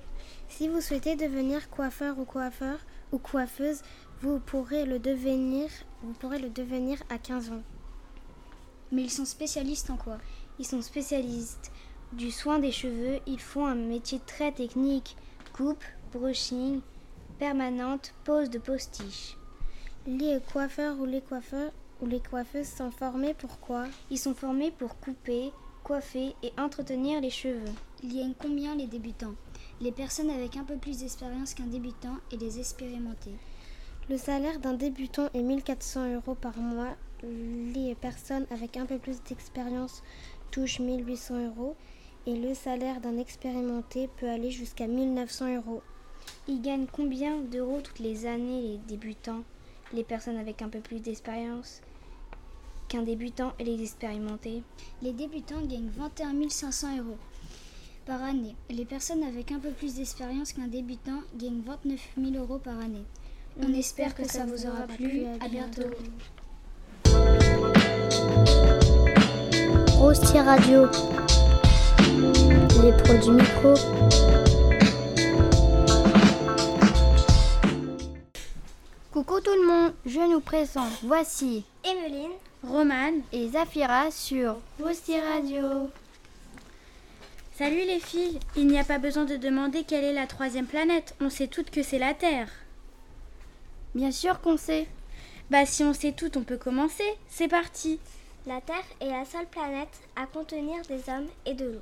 Si 0.50 0.68
vous 0.68 0.82
souhaitez 0.82 1.16
devenir 1.16 1.70
coiffeur 1.70 2.18
ou 2.18 2.26
coiffeur 2.26 2.80
ou 3.12 3.20
coiffeuse, 3.20 3.84
vous 4.22 4.40
pourrez 4.40 4.86
le 4.86 4.98
devenir, 4.98 5.70
vous 6.02 6.14
pourrez 6.14 6.40
le 6.40 6.50
devenir 6.50 6.98
à 7.12 7.20
15 7.20 7.52
ans. 7.52 7.62
Mais 8.92 9.04
ils 9.04 9.12
sont 9.12 9.26
spécialistes 9.26 9.92
en 9.92 9.98
quoi? 9.98 10.18
Ils 10.58 10.66
sont 10.66 10.82
spécialistes 10.82 11.72
du 12.12 12.32
soin 12.32 12.58
des 12.58 12.72
cheveux, 12.72 13.20
ils 13.28 13.40
font 13.40 13.68
un 13.68 13.76
métier 13.76 14.20
très 14.26 14.52
technique, 14.52 15.16
coupe, 15.54 15.84
brushing, 16.12 16.82
permanente, 17.38 18.16
pose 18.24 18.50
de 18.50 18.58
postiche. 18.58 19.38
Les 20.08 20.40
coiffeurs 20.52 20.98
ou 21.00 21.06
les 21.06 21.22
coiffeurs 21.22 21.72
ou 22.02 22.06
les 22.08 22.20
coiffeuses 22.20 22.68
sont 22.68 22.92
formés 22.92 23.34
pour 23.34 23.60
quoi 23.60 23.86
Ils 24.10 24.18
sont 24.18 24.34
formés 24.34 24.72
pour 24.72 25.00
couper, 25.00 25.52
coiffer 25.84 26.36
et 26.44 26.52
entretenir 26.58 27.22
les 27.22 27.30
cheveux. 27.30 27.72
Il 28.04 28.16
y 28.16 28.22
a 28.22 28.26
combien 28.40 28.76
les 28.76 28.88
débutants? 28.88 29.36
Les 29.80 29.92
personnes 29.92 30.30
avec 30.30 30.58
un 30.58 30.64
peu 30.64 30.78
plus 30.78 31.00
d'expérience 31.00 31.54
qu'un 31.54 31.66
débutant 31.66 32.18
et 32.32 32.38
les 32.38 32.60
expérimentés. 32.60 33.36
Le 34.10 34.18
salaire 34.18 34.60
d'un 34.60 34.74
débutant 34.74 35.30
est 35.34 35.42
1400 35.42 36.16
euros 36.16 36.36
par 36.36 36.58
mois. 36.58 36.96
Les 37.24 37.96
personnes 37.96 38.48
avec 38.52 38.78
un 38.78 38.86
peu 38.86 38.98
plus 38.98 39.22
d'expérience 39.24 40.02
touchent 40.50 40.80
1800 40.80 41.48
euros 41.48 41.76
et 42.26 42.36
le 42.36 42.54
salaire 42.54 43.00
d'un 43.02 43.18
expérimenté 43.18 44.10
peut 44.18 44.30
aller 44.30 44.52
jusqu'à 44.52 44.88
1900 44.88 45.56
euros. 45.56 45.82
Ils 46.48 46.62
gagnent 46.62 46.88
combien 46.92 47.38
d'euros 47.38 47.82
toutes 47.82 48.00
les 48.00 48.26
années 48.26 48.62
les 48.62 48.78
débutants, 48.78 49.44
les 49.94 50.04
personnes 50.04 50.38
avec 50.38 50.62
un 50.62 50.70
peu 50.70 50.80
plus 50.80 51.02
d'expérience? 51.02 51.82
Qu'un 52.92 53.04
débutant 53.04 53.54
et 53.58 53.64
les 53.64 53.82
expérimentés 53.82 54.64
Les 55.02 55.14
débutants 55.14 55.62
gagnent 55.62 55.90
21 55.98 56.50
500 56.50 56.98
euros 56.98 57.18
par 58.06 58.22
année. 58.22 58.54
Les 58.70 58.84
personnes 58.84 59.24
avec 59.24 59.54
un 59.54 59.60
peu 59.60 59.70
plus 59.70 59.96
d'expérience 59.96 60.52
qu'un 60.52 60.68
débutant 60.68 61.22
gagnent 61.38 61.62
29 61.66 62.00
000 62.18 62.44
euros 62.44 62.60
par 62.60 62.78
année. 62.78 63.06
On, 63.62 63.74
espère 63.74 64.14
que, 64.14 64.28
ça, 64.28 64.46
vous 64.46 64.66
aura 64.66 64.88
plu. 64.88 65.24
À 65.40 65.48
bientôt. 65.48 65.84
Rosti 69.98 70.40
Radio. 70.40 70.88
Les 72.84 72.92
pros 72.92 73.18
du 73.24 73.32
micro. 73.32 73.74
Coucou 79.12 79.40
tout 79.40 79.52
le 79.54 79.68
monde, 79.68 79.94
je 80.06 80.20
nous 80.30 80.42
présente. 80.42 80.92
Voici 81.04 81.64
Emeline, 81.84 82.32
Romane 82.63 83.24
et 83.34 83.50
Zafira 83.50 84.12
sur 84.12 84.58
Rosti 84.80 85.19
Radio. 85.19 85.89
Salut 87.58 87.86
les 87.88 88.00
filles, 88.00 88.39
il 88.56 88.67
n'y 88.67 88.78
a 88.78 88.84
pas 88.84 89.00
besoin 89.00 89.26
de 89.26 89.36
demander 89.36 89.84
quelle 89.84 90.04
est 90.04 90.13
la 90.13 90.28
troisième 90.28 90.67
planète, 90.67 91.15
on 91.19 91.32
sait 91.32 91.47
toutes 91.47 91.71
que 91.71 91.82
c'est 91.82 91.97
la 91.97 92.13
Terre. 92.13 92.50
Bien 93.95 94.12
sûr 94.12 94.41
qu'on 94.41 94.58
sait. 94.58 94.88
Bah 95.50 95.65
si 95.65 95.84
on 95.84 95.93
sait 95.93 96.12
tout, 96.12 96.38
on 96.38 96.43
peut 96.43 96.58
commencer. 96.58 97.04
C'est 97.28 97.47
parti. 97.47 98.00
La 98.45 98.62
Terre 98.62 98.86
est 99.00 99.10
la 99.10 99.26
seule 99.26 99.47
planète 99.47 100.00
à 100.15 100.28
contenir 100.28 100.84
des 100.88 101.12
hommes 101.12 101.30
et 101.47 101.56
de 101.56 101.65
l'eau. 101.65 101.82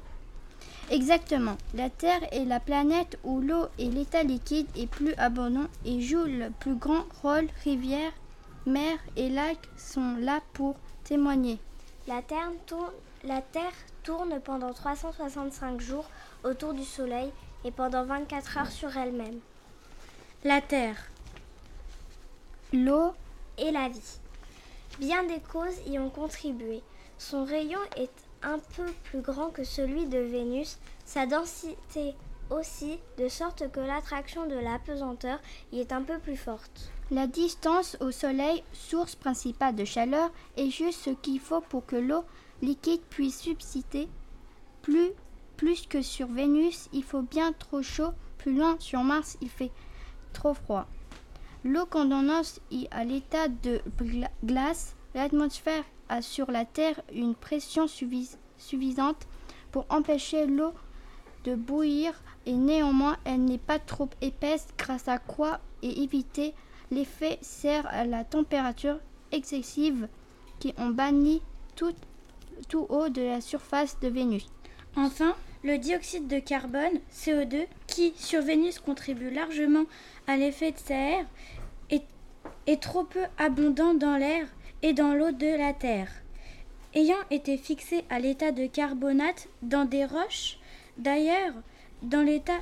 Exactement. 0.91 1.57
La 1.73 1.89
Terre 1.89 2.21
est 2.31 2.45
la 2.45 2.61
planète 2.61 3.19
où 3.25 3.41
l'eau 3.41 3.67
et 3.79 3.89
l'état 3.89 4.23
liquide 4.23 4.67
est 4.77 4.87
plus 4.87 5.13
abondant 5.17 5.67
et 5.85 5.99
joue 5.99 6.23
le 6.23 6.51
plus 6.57 6.75
grand 6.75 7.05
rôle. 7.21 7.47
Rivières, 7.65 8.13
mers 8.65 9.00
et 9.15 9.30
lacs 9.30 9.69
sont 9.78 10.15
là 10.17 10.41
pour 10.54 10.76
témoigner. 11.04 11.60
La 12.08 12.22
Terre 12.22 12.52
tourne, 12.65 12.91
la 13.24 13.41
Terre 13.41 13.74
tourne 14.04 14.39
pendant 14.39 14.74
365 14.74 15.80
jours 15.80 16.10
autour 16.43 16.74
du 16.74 16.84
Soleil 16.84 17.32
et 17.65 17.72
pendant 17.72 18.06
24 18.06 18.58
heures 18.58 18.72
sur 18.72 18.95
elle-même. 18.95 19.39
La 20.43 20.62
Terre 20.62 21.10
l'eau 22.74 23.13
et 23.58 23.72
la 23.72 23.89
vie. 23.89 24.19
Bien 25.00 25.24
des 25.24 25.39
causes 25.39 25.80
y 25.88 25.98
ont 25.98 26.10
contribué. 26.10 26.82
Son 27.17 27.43
rayon 27.43 27.80
est 27.98 28.12
un 28.43 28.60
peu 28.76 28.86
plus 29.06 29.22
grand 29.22 29.50
que 29.50 29.63
celui 29.63 30.06
de 30.06 30.19
Vénus, 30.19 30.78
sa 31.06 31.26
densité 31.26 32.15
aussi, 32.50 33.00
de 33.17 33.28
sorte 33.28 33.72
que 33.72 33.80
l'attraction 33.80 34.48
de 34.48 34.56
la 34.56 34.80
pesanteur 34.80 35.39
y 35.72 35.80
est 35.80 35.91
un 35.91 36.02
peu 36.02 36.19
plus 36.19 36.38
forte. 36.38 36.91
La 37.12 37.26
distance 37.26 37.98
au 38.02 38.12
Soleil, 38.12 38.63
source 38.72 39.15
principale 39.15 39.76
de 39.76 39.84
chaleur, 39.84 40.30
est 40.58 40.69
juste 40.69 41.06
ce 41.06 41.10
qu'il 41.10 41.39
faut 41.39 41.62
pour 41.62 41.84
que 41.88 41.95
l'eau 41.95 42.24
liquide 42.62 43.02
puisse 43.10 43.39
subsister. 43.39 44.08
Plus, 44.84 45.88
que 45.89 46.04
sur 46.04 46.28
Vénus, 46.28 46.88
il 46.93 47.04
faut 47.04 47.24
bien 47.24 47.52
trop 47.54 47.82
chaud. 47.82 48.12
Plus 48.38 48.56
loin, 48.56 48.76
sur 48.78 49.04
Mars, 49.04 49.38
il 49.41 49.50
fait 49.50 49.72
trop 50.34 50.54
froid. 50.54 50.86
L'eau 51.63 51.88
condense 51.88 52.62
est 52.72 52.88
à 52.91 53.04
l'état 53.04 53.48
de 53.48 53.82
glace. 54.45 54.95
L'atmosphère 55.15 55.84
a 56.10 56.22
sur 56.22 56.52
la 56.52 56.63
Terre 56.63 57.02
une 57.12 57.34
pression 57.34 57.88
suffisante 57.88 59.28
pour 59.72 59.88
empêcher 59.89 60.45
l'eau 60.45 60.74
de 61.43 61.56
bouillir 61.56 62.13
et 62.45 62.54
néanmoins 62.54 63.17
elle 63.26 63.45
n'est 63.45 63.58
pas 63.58 63.80
trop 63.80 64.10
épaisse 64.22 64.67
grâce 64.78 65.08
à 65.08 65.17
quoi 65.17 65.60
et 65.82 66.04
éviter 66.04 66.54
l'effet 66.91 67.38
serre 67.41 67.88
à 67.88 68.06
la 68.06 68.23
température 68.23 68.99
excessive 69.32 70.08
qui 70.60 70.73
ont 70.78 70.89
banni 70.89 71.41
tout, 71.75 71.93
tout 72.67 72.86
haut 72.89 73.10
de 73.10 73.21
la 73.21 73.41
surface 73.41 73.99
de 73.99 74.08
Vénus. 74.08 74.47
Enfin, 74.95 75.36
le 75.63 75.78
dioxyde 75.78 76.28
de 76.28 76.39
carbone, 76.39 76.99
CO2, 77.13 77.65
qui 77.88 78.13
sur 78.15 78.41
Vénus 78.41 78.80
contribue 78.80 79.30
largement 79.30 79.86
à 80.28 80.38
l'effet 80.38 80.71
de 80.71 80.78
serre, 80.78 81.25
est 82.69 82.82
trop 82.82 83.04
peu 83.04 83.23
abondant 83.38 83.93
dans 83.93 84.17
l'air 84.17 84.45
et 84.82 84.93
dans 84.93 85.13
l'eau 85.13 85.32
de 85.32 85.58
la 85.58 85.73
Terre. 85.73 86.10
Ayant 86.93 87.17
été 87.32 87.58
fixé 87.58 88.04
à 88.10 88.19
l'état 88.19 88.52
de 88.52 88.67
carbonate 88.67 89.47
dans 89.62 89.86
des 89.86 90.06
roches, 90.06 90.60
d'ailleurs, 90.97 91.54
dans 92.02 92.21
l'état 92.21 92.60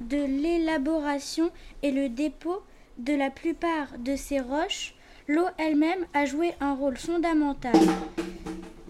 de 0.00 0.16
l'élaboration 0.16 1.50
et 1.82 1.90
le 1.90 2.08
dépôt 2.08 2.62
de 2.98 3.14
la 3.14 3.30
plupart 3.30 3.98
de 3.98 4.16
ces 4.16 4.40
roches, 4.40 4.94
l'eau 5.28 5.46
elle-même 5.56 6.06
a 6.14 6.26
joué 6.26 6.54
un 6.60 6.74
rôle 6.74 6.96
fondamental. 6.96 7.76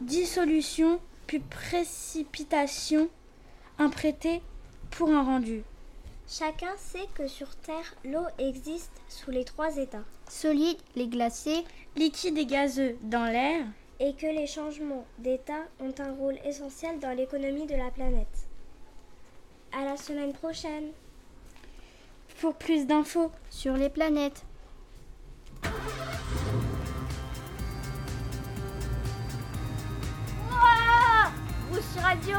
Dissolution, 0.01 1.01
puis 1.27 1.41
précipitation, 1.41 3.09
un 3.79 3.91
prêté 3.91 4.43
pour 4.91 5.11
un 5.11 5.23
rendu. 5.23 5.63
Chacun 6.27 6.75
sait 6.77 7.07
que 7.15 7.27
sur 7.27 7.55
Terre, 7.57 7.95
l'eau 8.05 8.27
existe 8.39 8.93
sous 9.09 9.31
les 9.31 9.45
trois 9.45 9.77
états. 9.77 10.05
Solide, 10.29 10.79
les 10.95 11.07
glacés, 11.07 11.65
liquide 11.97 12.37
et 12.37 12.47
gazeux 12.47 12.97
dans 13.03 13.25
l'air. 13.25 13.65
Et 14.01 14.15
que 14.15 14.27
les 14.27 14.47
changements 14.47 15.07
d'état 15.19 15.65
ont 15.81 15.95
un 15.99 16.13
rôle 16.13 16.39
essentiel 16.45 16.99
dans 16.99 17.17
l'économie 17.17 17.67
de 17.67 17.75
la 17.75 17.91
planète. 17.91 18.49
À 19.73 19.85
la 19.85 19.97
semaine 19.97 20.33
prochaine. 20.33 20.91
Pour 22.41 22.55
plus 22.55 22.87
d'infos 22.87 23.33
sur 23.51 23.75
les 23.75 23.89
planètes. 23.89 24.45
Rousse 31.73 31.97
Radio 32.01 32.37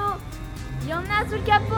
Il 0.83 0.89
y 0.89 0.93
en 0.93 0.99
a 0.99 1.27
sous 1.27 1.35
le 1.35 1.45
capot 1.45 1.75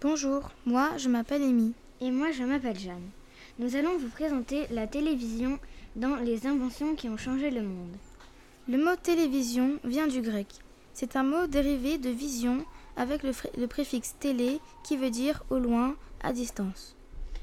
Bonjour, 0.00 0.50
moi 0.66 0.90
je 0.96 1.08
m'appelle 1.08 1.42
Amy. 1.42 1.74
Et 2.00 2.10
moi 2.10 2.32
je 2.32 2.42
m'appelle 2.42 2.78
Jeanne. 2.78 3.08
Nous 3.60 3.76
allons 3.76 3.96
vous 3.98 4.08
présenter 4.08 4.66
la 4.70 4.88
télévision 4.88 5.60
dans 5.94 6.16
les 6.16 6.48
inventions 6.48 6.96
qui 6.96 7.08
ont 7.08 7.16
changé 7.16 7.50
le 7.50 7.62
monde. 7.62 7.96
Le 8.68 8.78
mot 8.78 8.96
télévision 9.00 9.78
vient 9.84 10.08
du 10.08 10.22
grec. 10.22 10.48
C'est 11.00 11.14
un 11.14 11.22
mot 11.22 11.46
dérivé 11.46 11.96
de 11.96 12.10
vision 12.10 12.66
avec 12.96 13.22
le, 13.22 13.30
le, 13.56 13.68
préfixe 13.68 14.16
télé 14.18 14.58
qui 14.82 14.96
veut 14.96 15.10
dire 15.10 15.44
au 15.48 15.60
loin, 15.60 15.94
à 16.24 16.32
distance. 16.32 16.96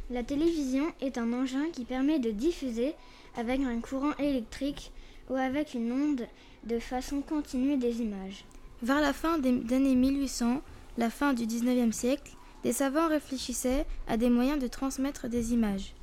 La 0.10 0.24
télévision 0.24 0.92
est 1.00 1.18
un 1.18 1.32
engin 1.32 1.70
qui 1.72 1.86
permet 1.86 2.20
de 2.20 2.32
diffuser 2.32 2.96
avec 3.38 3.62
un 3.62 3.80
courant 3.80 4.14
électrique 4.18 4.92
ou 5.30 5.36
avec 5.36 5.74
une 5.74 5.94
onde 5.94 6.28
de 6.66 6.80
façon 6.80 7.22
continue 7.22 7.78
des 7.78 8.02
images. 8.02 8.44
Vers 8.84 9.00
la 9.00 9.14
fin 9.14 9.38
des 9.38 9.74
années 9.74 9.96
1800, 9.96 10.62
la 10.98 11.10
fin 11.10 11.32
du 11.32 11.46
19e 11.46 11.94
siècle, 11.94 12.34
les 12.66 12.74
savants 12.74 13.08
réfléchissaient 13.08 13.86
à 14.10 14.18
des 14.18 14.30
moyens 14.30 14.60
de 14.60 14.68
transmettre 14.68 15.30
des 15.30 15.54
images. 15.54 15.96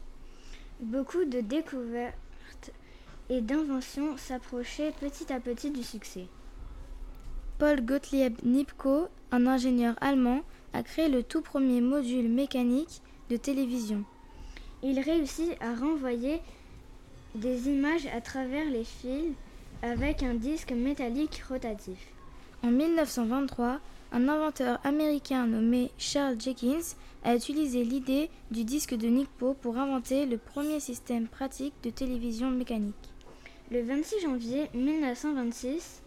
Beaucoup 0.80 1.26
de 1.26 1.42
découvertes 1.42 2.70
et 3.28 3.42
d'inventions 3.42 4.16
s'approchaient 4.16 4.94
petit 4.98 5.30
à 5.30 5.38
petit 5.38 5.70
du 5.70 5.82
succès. 5.82 6.28
Paul 7.58 7.84
Gottlieb 7.84 8.34
Nipkow, 8.44 9.08
un 9.30 9.46
ingénieur 9.46 9.94
allemand, 10.00 10.40
a 10.72 10.82
créé 10.82 11.08
le 11.08 11.22
tout 11.22 11.42
premier 11.42 11.80
module 11.80 12.28
mécanique 12.28 13.02
de 13.30 13.36
télévision. 13.36 14.04
Il 14.82 14.98
réussit 14.98 15.52
à 15.60 15.74
renvoyer 15.74 16.40
des 17.34 17.68
images 17.68 18.06
à 18.14 18.20
travers 18.20 18.68
les 18.68 18.84
fils 18.84 19.34
avec 19.82 20.22
un 20.22 20.34
disque 20.34 20.72
métallique 20.72 21.42
rotatif. 21.48 21.98
En 22.62 22.70
1923, 22.70 23.80
un 24.12 24.28
inventeur 24.28 24.78
américain 24.84 25.46
nommé 25.46 25.90
Charles 25.98 26.40
Jenkins 26.40 26.94
a 27.24 27.34
utilisé 27.34 27.84
l'idée 27.84 28.28
du 28.50 28.64
disque 28.64 28.94
de 28.94 29.06
Nickpo 29.08 29.54
pour 29.54 29.78
inventer 29.78 30.26
le 30.26 30.36
premier 30.36 30.80
système 30.80 31.28
pratique 31.28 31.74
de 31.82 31.90
télévision 31.90 32.50
mécanique. 32.50 32.94
Le 33.70 33.82
26 33.82 34.20
janvier 34.20 34.68
1926 34.74 36.02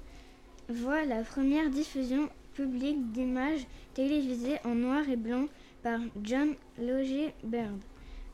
voit 0.69 1.05
la 1.05 1.21
première 1.23 1.69
diffusion 1.69 2.29
publique 2.53 3.11
d'images 3.11 3.65
télévisées 3.93 4.57
en 4.63 4.75
noir 4.75 5.07
et 5.09 5.15
blanc 5.15 5.45
par 5.83 5.99
John 6.23 6.55
Logie 6.79 7.29
Baird, 7.43 7.79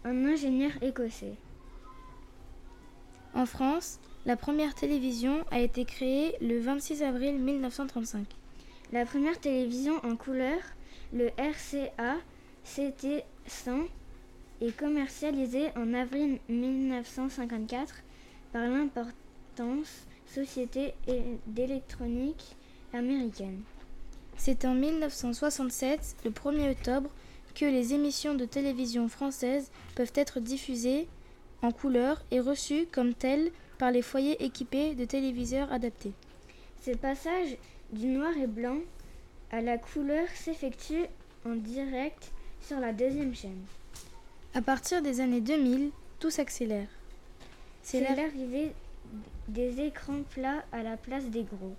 un 0.05 0.25
ingénieur 0.25 0.71
écossais. 0.81 1.35
En 3.33 3.45
France, 3.45 3.99
la 4.25 4.35
première 4.35 4.75
télévision 4.75 5.43
a 5.51 5.59
été 5.59 5.85
créée 5.85 6.35
le 6.41 6.59
26 6.59 7.01
avril 7.03 7.39
1935. 7.39 8.27
La 8.91 9.05
première 9.05 9.39
télévision 9.39 9.93
en 10.05 10.15
couleur, 10.15 10.59
le 11.13 11.29
RCA 11.37 12.17
CT 12.63 13.23
100, 13.47 13.79
est 14.61 14.77
commercialisée 14.77 15.69
en 15.75 15.93
avril 15.93 16.39
1954 16.49 18.03
par 18.53 18.67
l'importance 18.67 20.05
Société 20.33 20.93
d'électronique 21.45 22.55
américaine. 22.93 23.61
C'est 24.37 24.63
en 24.63 24.73
1967, 24.73 26.15
le 26.23 26.31
1er 26.31 26.71
octobre, 26.71 27.09
que 27.53 27.65
les 27.65 27.93
émissions 27.93 28.33
de 28.33 28.45
télévision 28.45 29.09
françaises 29.09 29.71
peuvent 29.93 30.13
être 30.15 30.39
diffusées 30.39 31.07
en 31.61 31.71
couleur 31.71 32.23
et 32.31 32.39
reçues 32.39 32.85
comme 32.91 33.13
telles 33.13 33.51
par 33.77 33.91
les 33.91 34.01
foyers 34.01 34.41
équipés 34.43 34.95
de 34.95 35.03
téléviseurs 35.03 35.71
adaptés. 35.71 36.13
Ce 36.81 36.91
passage 36.91 37.57
du 37.91 38.07
noir 38.07 38.31
et 38.37 38.47
blanc 38.47 38.77
à 39.51 39.59
la 39.59 39.77
couleur 39.77 40.27
s'effectue 40.33 41.07
en 41.45 41.55
direct 41.55 42.31
sur 42.65 42.79
la 42.79 42.93
deuxième 42.93 43.35
chaîne. 43.35 43.65
À 44.53 44.61
partir 44.61 45.01
des 45.01 45.19
années 45.19 45.41
2000, 45.41 45.91
tout 46.19 46.29
s'accélère. 46.29 46.87
C'est 47.83 47.99
l'arrivée 47.99 48.71
des 49.47 49.81
écrans 49.81 50.23
plats 50.29 50.63
à 50.71 50.83
la 50.83 50.97
place 50.97 51.25
des 51.25 51.43
gros 51.43 51.75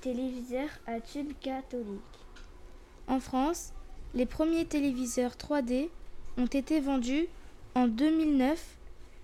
téléviseurs 0.00 0.70
à 0.86 1.00
tube 1.00 1.32
catholique. 1.40 2.00
En 3.08 3.20
France, 3.20 3.72
les 4.14 4.26
premiers 4.26 4.64
téléviseurs 4.64 5.32
3D 5.32 5.88
ont 6.36 6.46
été 6.46 6.80
vendus 6.80 7.26
en 7.74 7.88
2009. 7.88 8.76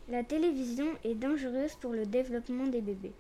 La 0.09 0.25
télévision 0.25 0.87
est 1.05 1.15
dangereuse 1.15 1.75
pour 1.81 1.93
le 1.93 2.07
développement 2.07 2.67
des 2.67 2.81
bébés. 2.81 3.13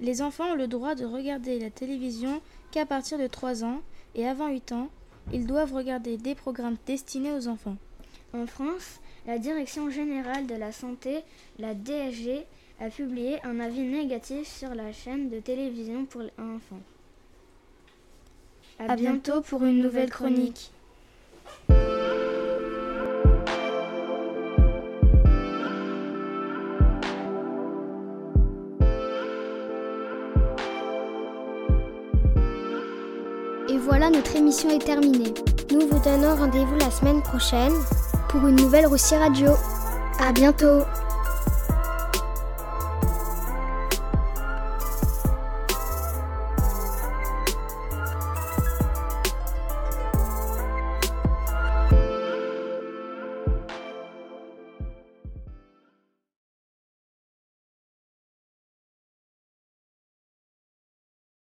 Les 0.00 0.22
enfants 0.22 0.52
ont 0.52 0.56
le 0.56 0.68
droit 0.68 0.94
de 0.94 1.04
regarder 1.04 1.58
la 1.58 1.70
télévision 1.70 2.40
qu'à 2.70 2.86
partir 2.86 3.18
de 3.18 3.26
3 3.26 3.64
ans 3.64 3.80
et 4.14 4.26
avant 4.26 4.48
8 4.48 4.72
ans, 4.72 4.88
ils 5.32 5.46
doivent 5.46 5.72
regarder 5.72 6.16
des 6.16 6.34
programmes 6.34 6.76
destinés 6.86 7.32
aux 7.32 7.48
enfants. 7.48 7.76
En 8.34 8.46
France, 8.46 9.00
la 9.26 9.38
Direction 9.38 9.90
générale 9.90 10.46
de 10.46 10.54
la 10.54 10.72
santé, 10.72 11.22
la 11.58 11.74
DSG, 11.74 12.44
a 12.80 12.90
publié 12.90 13.38
un 13.44 13.60
avis 13.60 13.82
négatif 13.82 14.46
sur 14.46 14.74
la 14.74 14.92
chaîne 14.92 15.30
de 15.30 15.40
télévision 15.40 16.04
pour 16.04 16.22
enfants. 16.38 16.80
A, 18.78 18.94
bientôt 18.96 19.40
pour 19.40 19.64
une 19.64 19.82
nouvelle 19.82 20.10
chronique. 20.10 20.70
Et 33.68 33.78
voilà, 33.78 34.10
notre 34.10 34.36
émission 34.36 34.68
est 34.68 34.84
terminée. 34.84 35.32
Nous 35.72 35.88
vous 35.88 36.04
donnons 36.04 36.36
rendez-vous 36.36 36.76
la 36.78 36.90
semaine 36.90 37.22
prochaine 37.22 37.72
pour 38.28 38.46
une 38.46 38.56
nouvelle 38.56 38.86
Russie 38.86 39.16
Radio. 39.16 39.52
À 40.20 40.32
bientôt! 40.32 40.82